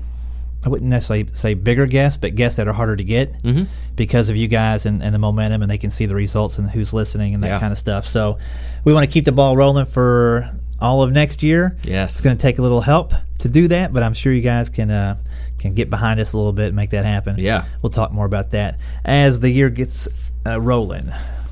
I 0.67 0.69
wouldn't 0.69 0.89
necessarily 0.89 1.29
say 1.33 1.53
bigger 1.53 1.85
guests, 1.85 2.17
but 2.19 2.35
guests 2.35 2.57
that 2.57 2.67
are 2.67 2.73
harder 2.73 2.97
to 2.97 3.03
get 3.05 3.31
Mm-hmm. 3.41 3.63
because 3.95 4.27
of 4.27 4.35
you 4.35 4.49
guys 4.49 4.85
and, 4.85 5.01
and 5.01 5.15
the 5.15 5.19
momentum, 5.19 5.61
and 5.61 5.71
they 5.71 5.77
can 5.77 5.91
see 5.91 6.05
the 6.07 6.13
results 6.15 6.57
and 6.57 6.69
who's 6.69 6.91
listening 6.91 7.33
and 7.33 7.41
that 7.41 7.47
Yeah. 7.47 7.59
kind 7.59 7.71
of 7.71 7.77
stuff. 7.77 8.05
So 8.05 8.37
we 8.83 8.91
want 8.93 9.05
to 9.05 9.11
keep 9.11 9.23
the 9.23 9.31
ball 9.31 9.55
rolling 9.55 9.85
for 9.85 10.49
all 10.81 11.01
of 11.03 11.11
next 11.13 11.41
year. 11.41 11.77
Yes. 11.83 12.15
It's 12.15 12.21
going 12.21 12.35
to 12.35 12.41
take 12.41 12.59
a 12.59 12.61
little 12.61 12.81
help 12.81 13.13
to 13.39 13.47
do 13.47 13.69
that, 13.69 13.93
but 13.93 14.03
I'm 14.03 14.13
sure 14.13 14.33
you 14.33 14.41
guys 14.41 14.67
can 14.67 14.91
uh, 14.91 15.15
can 15.57 15.73
get 15.73 15.89
behind 15.89 16.19
us 16.19 16.33
a 16.33 16.37
little 16.37 16.51
bit 16.53 16.67
and 16.67 16.75
make 16.75 16.89
that 16.89 17.05
happen. 17.05 17.37
Yeah. 17.39 17.63
We'll 17.81 17.89
talk 17.91 18.11
more 18.11 18.25
about 18.25 18.51
that 18.51 18.77
as 19.05 19.39
the 19.39 19.49
year 19.49 19.69
gets 19.69 20.07
uh, 20.45 20.59
rolling. 20.59 21.09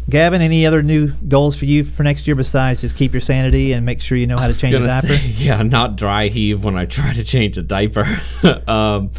Gavin, 0.09 0.41
any 0.41 0.65
other 0.65 0.83
new 0.83 1.11
goals 1.27 1.57
for 1.57 1.65
you 1.65 1.83
for 1.83 2.03
next 2.03 2.27
year 2.27 2.35
besides 2.35 2.81
just 2.81 2.95
keep 2.95 3.11
your 3.11 3.21
sanity 3.21 3.71
and 3.71 3.85
make 3.85 4.01
sure 4.01 4.17
you 4.17 4.27
know 4.27 4.37
how 4.37 4.47
to 4.47 4.53
change 4.53 4.75
a 4.75 4.85
diaper? 4.85 5.07
say, 5.07 5.25
yeah, 5.25 5.61
not 5.63 5.95
dry 5.95 6.27
heave 6.27 6.63
when 6.63 6.77
I 6.77 6.85
try 6.85 7.13
to 7.13 7.23
change 7.23 7.57
a 7.57 7.63
diaper. 7.63 8.21
um, 8.67 9.11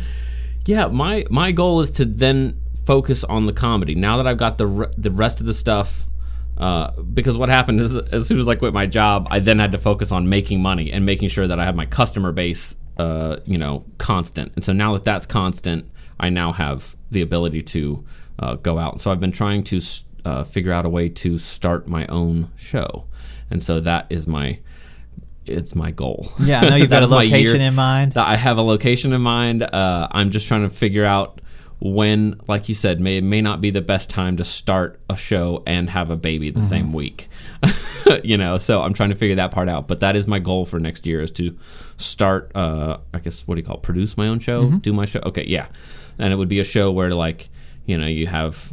yeah, 0.64 0.86
my 0.86 1.26
my 1.28 1.52
goal 1.52 1.80
is 1.80 1.90
to 1.92 2.04
then 2.04 2.60
focus 2.84 3.24
on 3.24 3.46
the 3.46 3.52
comedy. 3.52 3.94
Now 3.94 4.16
that 4.18 4.26
I've 4.26 4.38
got 4.38 4.58
the 4.58 4.66
re- 4.66 4.92
the 4.96 5.10
rest 5.10 5.40
of 5.40 5.46
the 5.46 5.54
stuff, 5.54 6.06
uh, 6.56 6.92
because 7.02 7.36
what 7.36 7.48
happened 7.48 7.80
is 7.80 7.96
as 7.96 8.28
soon 8.28 8.38
as 8.38 8.48
I 8.48 8.54
quit 8.54 8.72
my 8.72 8.86
job, 8.86 9.26
I 9.30 9.40
then 9.40 9.58
had 9.58 9.72
to 9.72 9.78
focus 9.78 10.12
on 10.12 10.28
making 10.28 10.62
money 10.62 10.92
and 10.92 11.04
making 11.04 11.30
sure 11.30 11.48
that 11.48 11.58
I 11.58 11.64
have 11.64 11.74
my 11.74 11.86
customer 11.86 12.30
base, 12.30 12.76
uh, 12.96 13.38
you 13.44 13.58
know, 13.58 13.84
constant. 13.98 14.52
And 14.54 14.64
so 14.64 14.72
now 14.72 14.92
that 14.92 15.04
that's 15.04 15.26
constant, 15.26 15.90
I 16.18 16.30
now 16.30 16.52
have 16.52 16.96
the 17.10 17.22
ability 17.22 17.62
to 17.62 18.04
uh, 18.38 18.54
go 18.54 18.78
out. 18.78 19.00
So 19.00 19.10
I've 19.10 19.20
been 19.20 19.32
trying 19.32 19.64
to 19.64 19.80
uh, 20.26 20.42
figure 20.42 20.72
out 20.72 20.84
a 20.84 20.88
way 20.88 21.08
to 21.08 21.38
start 21.38 21.86
my 21.86 22.04
own 22.08 22.50
show, 22.56 23.04
and 23.48 23.62
so 23.62 23.78
that 23.78 24.06
is 24.10 24.26
my 24.26 24.58
it's 25.44 25.76
my 25.76 25.92
goal. 25.92 26.32
Yeah, 26.40 26.62
I 26.62 26.68
know 26.70 26.76
you've 26.76 26.90
got 26.90 27.04
a 27.04 27.06
That 27.06 27.22
is 27.22 27.30
my 27.30 27.36
location 27.36 27.60
in 27.60 27.74
mind. 27.76 28.16
I 28.16 28.34
have 28.34 28.58
a 28.58 28.62
location 28.62 29.12
in 29.12 29.22
mind. 29.22 29.62
Uh, 29.62 30.08
I'm 30.10 30.30
just 30.30 30.48
trying 30.48 30.68
to 30.68 30.74
figure 30.74 31.04
out 31.04 31.40
when, 31.78 32.40
like 32.48 32.68
you 32.68 32.74
said, 32.74 32.98
may 33.00 33.20
may 33.20 33.40
not 33.40 33.60
be 33.60 33.70
the 33.70 33.80
best 33.80 34.10
time 34.10 34.36
to 34.38 34.44
start 34.44 34.98
a 35.08 35.16
show 35.16 35.62
and 35.64 35.90
have 35.90 36.10
a 36.10 36.16
baby 36.16 36.50
the 36.50 36.60
same 36.60 36.92
week. 36.92 37.28
you 38.24 38.36
know, 38.36 38.58
so 38.58 38.82
I'm 38.82 38.94
trying 38.94 39.10
to 39.10 39.16
figure 39.16 39.36
that 39.36 39.52
part 39.52 39.68
out. 39.68 39.86
But 39.86 40.00
that 40.00 40.16
is 40.16 40.26
my 40.26 40.40
goal 40.40 40.66
for 40.66 40.80
next 40.80 41.06
year 41.06 41.20
is 41.20 41.30
to 41.32 41.56
start. 41.98 42.50
Uh, 42.56 42.98
I 43.14 43.20
guess 43.20 43.46
what 43.46 43.54
do 43.54 43.60
you 43.60 43.64
call 43.64 43.76
it? 43.76 43.82
produce 43.82 44.16
my 44.16 44.26
own 44.26 44.40
show, 44.40 44.70
do 44.70 44.92
my 44.92 45.04
show. 45.04 45.20
Okay, 45.20 45.44
yeah, 45.46 45.68
and 46.18 46.32
it 46.32 46.36
would 46.36 46.48
be 46.48 46.58
a 46.58 46.64
show 46.64 46.90
where 46.90 47.14
like 47.14 47.48
you 47.84 47.96
know 47.96 48.08
you 48.08 48.26
have 48.26 48.72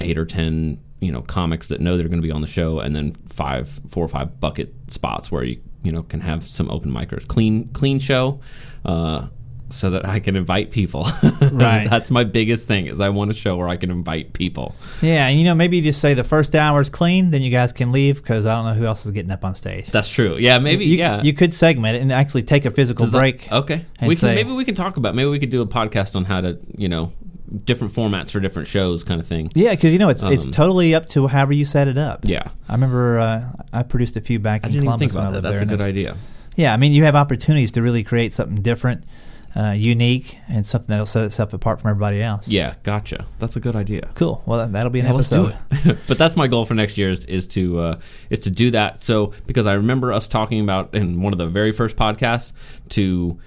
eight 0.00 0.18
or 0.18 0.24
ten 0.26 0.78
you 1.00 1.10
know 1.12 1.22
comics 1.22 1.68
that 1.68 1.80
know 1.80 1.96
they're 1.96 2.08
going 2.08 2.20
to 2.20 2.26
be 2.26 2.32
on 2.32 2.40
the 2.40 2.46
show, 2.46 2.78
and 2.80 2.94
then 2.94 3.14
five, 3.28 3.80
four 3.90 4.04
or 4.04 4.08
five 4.08 4.38
bucket 4.40 4.74
spots 4.88 5.30
where 5.32 5.44
you 5.44 5.60
you 5.82 5.92
know 5.92 6.02
can 6.02 6.20
have 6.20 6.46
some 6.46 6.70
open 6.70 6.90
micers, 6.92 7.26
clean 7.26 7.68
clean 7.68 7.98
show, 7.98 8.40
uh, 8.84 9.28
so 9.70 9.88
that 9.90 10.04
I 10.06 10.20
can 10.20 10.36
invite 10.36 10.70
people. 10.70 11.08
Right. 11.50 11.88
That's 11.90 12.10
my 12.10 12.24
biggest 12.24 12.66
thing 12.68 12.86
is 12.86 13.00
I 13.00 13.08
want 13.08 13.30
a 13.30 13.34
show 13.34 13.56
where 13.56 13.68
I 13.68 13.76
can 13.76 13.90
invite 13.90 14.32
people. 14.34 14.74
Yeah, 15.02 15.26
and 15.26 15.38
you 15.38 15.44
know 15.44 15.54
maybe 15.54 15.78
you 15.78 15.82
just 15.82 16.00
say 16.00 16.14
the 16.14 16.24
first 16.24 16.54
hour 16.54 16.80
is 16.80 16.88
clean, 16.90 17.30
then 17.30 17.42
you 17.42 17.50
guys 17.50 17.72
can 17.72 17.92
leave 17.92 18.16
because 18.16 18.46
I 18.46 18.54
don't 18.54 18.66
know 18.66 18.74
who 18.74 18.86
else 18.86 19.04
is 19.04 19.10
getting 19.10 19.30
up 19.30 19.44
on 19.44 19.54
stage. 19.54 19.86
That's 19.88 20.08
true. 20.08 20.36
Yeah, 20.38 20.58
maybe. 20.58 20.84
you, 20.84 20.98
yeah. 20.98 21.22
you 21.22 21.32
could 21.32 21.52
segment 21.52 21.96
it 21.96 22.02
and 22.02 22.12
actually 22.12 22.42
take 22.44 22.64
a 22.66 22.70
physical 22.70 23.04
Does 23.04 23.12
that- 23.12 23.18
break. 23.18 23.50
okay. 23.52 23.84
and 23.98 24.08
We 24.08 24.16
can 24.16 24.34
maybe 24.34 24.52
we 24.52 24.64
can 24.64 24.74
talk 24.74 24.96
about 24.96 25.14
maybe 25.14 25.28
we 25.28 25.38
could 25.38 25.50
do 25.50 25.60
a 25.62 25.66
podcast 25.66 26.14
on 26.14 26.24
how 26.24 26.40
to 26.42 26.58
you 26.76 26.88
know 26.88 27.12
different 27.64 27.92
formats 27.92 28.30
for 28.30 28.40
different 28.40 28.68
shows 28.68 29.02
kind 29.04 29.20
of 29.20 29.26
thing. 29.26 29.50
Yeah, 29.54 29.70
because 29.70 29.92
you 29.92 29.98
know 29.98 30.08
it's 30.08 30.22
it's 30.22 30.46
Um, 30.46 30.52
totally 30.52 30.94
up 30.94 31.08
to 31.10 31.26
however 31.26 31.52
you 31.52 31.64
set 31.64 31.88
it 31.88 31.98
up. 31.98 32.20
Yeah. 32.24 32.48
I 32.68 32.72
remember 32.74 33.18
uh, 33.18 33.44
I 33.72 33.82
produced 33.82 34.16
a 34.16 34.20
few 34.20 34.38
back 34.38 34.62
I 34.64 34.68
in 34.68 34.72
didn't 34.72 34.84
even 34.84 34.98
Columbus 34.98 35.12
think 35.12 35.14
when 35.14 35.24
I 35.24 35.28
about 35.30 35.42
that. 35.42 35.48
lived 35.48 35.54
That's 35.54 35.62
a 35.62 35.66
there, 35.66 35.76
good 35.76 35.82
and 35.82 35.88
idea. 35.88 36.16
Yeah, 36.56 36.72
I 36.72 36.76
mean 36.76 36.92
you 36.92 37.04
have 37.04 37.14
opportunities 37.16 37.72
to 37.72 37.82
really 37.82 38.02
create 38.04 38.32
something 38.34 38.60
different, 38.62 39.04
uh, 39.56 39.70
unique, 39.76 40.36
and 40.48 40.64
something 40.66 40.88
that'll 40.88 41.06
set 41.06 41.24
itself 41.24 41.52
apart 41.52 41.80
from 41.80 41.90
everybody 41.90 42.22
else. 42.22 42.46
Yeah, 42.46 42.74
gotcha. 42.82 43.26
That's 43.38 43.56
a 43.56 43.60
good 43.60 43.74
idea. 43.76 44.10
Cool. 44.14 44.42
Well, 44.46 44.58
that, 44.58 44.72
that'll 44.72 44.90
be 44.90 45.00
an 45.00 45.06
Yeah, 45.06 45.12
let's 45.12 45.28
do 45.28 45.46
episode. 45.48 45.88
it. 45.88 45.98
but 46.08 46.18
that's 46.18 46.36
my 46.36 46.46
goal 46.46 46.66
for 46.66 46.74
next 46.74 46.98
year 46.98 47.10
is, 47.10 47.24
is 47.24 47.46
to 47.48 47.78
uh, 47.80 48.00
is 48.30 48.40
to 48.40 48.50
do 48.50 48.70
that. 48.72 49.02
So 49.02 49.32
because 49.46 49.66
I 49.66 49.72
remember 49.74 50.12
us 50.12 50.28
talking 50.28 50.60
about 50.60 50.94
in 50.94 51.20
one 51.22 51.32
of 51.32 51.38
the 51.38 51.46
very 51.46 51.72
first 51.72 51.96
podcasts 51.96 52.52
to 52.90 53.38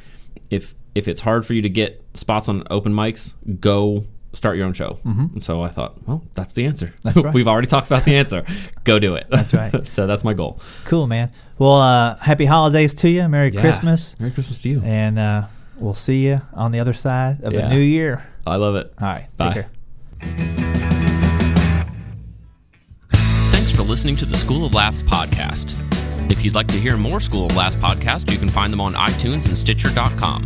if 0.49 0.73
if 0.95 1.07
it's 1.07 1.21
hard 1.21 1.45
for 1.45 1.53
you 1.53 1.61
to 1.61 1.69
get 1.69 2.03
spots 2.13 2.47
on 2.49 2.63
open 2.69 2.93
mics, 2.93 3.33
go 3.59 4.05
start 4.33 4.57
your 4.57 4.65
own 4.65 4.73
show. 4.73 4.97
Mm-hmm. 5.05 5.25
And 5.33 5.43
so 5.43 5.61
I 5.61 5.69
thought, 5.69 5.95
well, 6.07 6.23
that's 6.33 6.53
the 6.53 6.65
answer. 6.65 6.93
That's 7.03 7.17
right. 7.23 7.33
We've 7.33 7.47
already 7.47 7.67
talked 7.67 7.87
about 7.87 8.03
the 8.05 8.15
answer. 8.15 8.45
go 8.83 8.99
do 8.99 9.15
it. 9.15 9.27
That's 9.29 9.53
right. 9.53 9.85
so 9.87 10.07
that's 10.07 10.23
my 10.23 10.33
goal. 10.33 10.59
Cool, 10.85 11.07
man. 11.07 11.31
Well, 11.59 11.75
uh, 11.75 12.15
happy 12.17 12.45
holidays 12.45 12.93
to 12.95 13.09
you. 13.09 13.27
Merry 13.27 13.51
Yeah. 13.51 13.61
Christmas, 13.61 14.15
Merry 14.19 14.31
Christmas 14.31 14.61
to 14.63 14.69
you. 14.69 14.81
and 14.83 15.19
uh, 15.19 15.43
we'll 15.77 15.93
see 15.93 16.25
you 16.27 16.41
on 16.53 16.71
the 16.71 16.79
other 16.79 16.93
side 16.93 17.41
of 17.43 17.53
Yeah. 17.53 17.67
the 17.67 17.69
new 17.75 17.79
year. 17.81 18.25
I 18.45 18.55
love 18.57 18.75
it. 18.75 18.93
All 18.99 19.07
right. 19.07 19.27
Bye. 19.37 19.53
Take 19.53 19.53
care. 19.53 19.69
Thanks 23.11 23.71
for 23.71 23.83
listening 23.83 24.15
to 24.17 24.25
the 24.25 24.35
School 24.37 24.65
of 24.65 24.73
Laughs 24.73 25.01
podcast. 25.03 25.79
If 26.31 26.43
you'd 26.43 26.55
like 26.55 26.67
to 26.67 26.77
hear 26.77 26.97
more 26.97 27.19
School 27.19 27.45
of 27.45 27.55
Laughs 27.55 27.75
podcasts, 27.75 28.31
you 28.31 28.37
can 28.37 28.49
find 28.49 28.71
them 28.73 28.81
on 28.81 28.93
iTunes 28.93 29.45
and 29.45 29.55
Stitcher.com. 29.57 30.43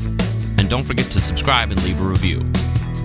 And 0.57 0.69
don't 0.69 0.83
forget 0.83 1.05
to 1.07 1.21
subscribe 1.21 1.71
and 1.71 1.83
leave 1.83 2.01
a 2.01 2.03
review. 2.05 2.39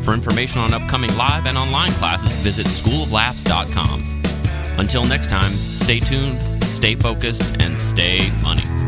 For 0.05 0.15
information 0.15 0.61
on 0.61 0.75
upcoming 0.75 1.15
live 1.17 1.47
and 1.47 1.57
online 1.57 1.93
classes, 1.93 2.33
visit 2.39 2.67
schooloflaughs.com. 2.67 4.23
Until 4.79 5.05
next 5.05 5.31
time, 5.31 5.53
stay 5.53 6.01
tuned, 6.01 6.41
stay 6.65 6.95
focused, 6.95 7.61
and 7.61 7.79
stay 7.79 8.21
funny. 8.43 8.82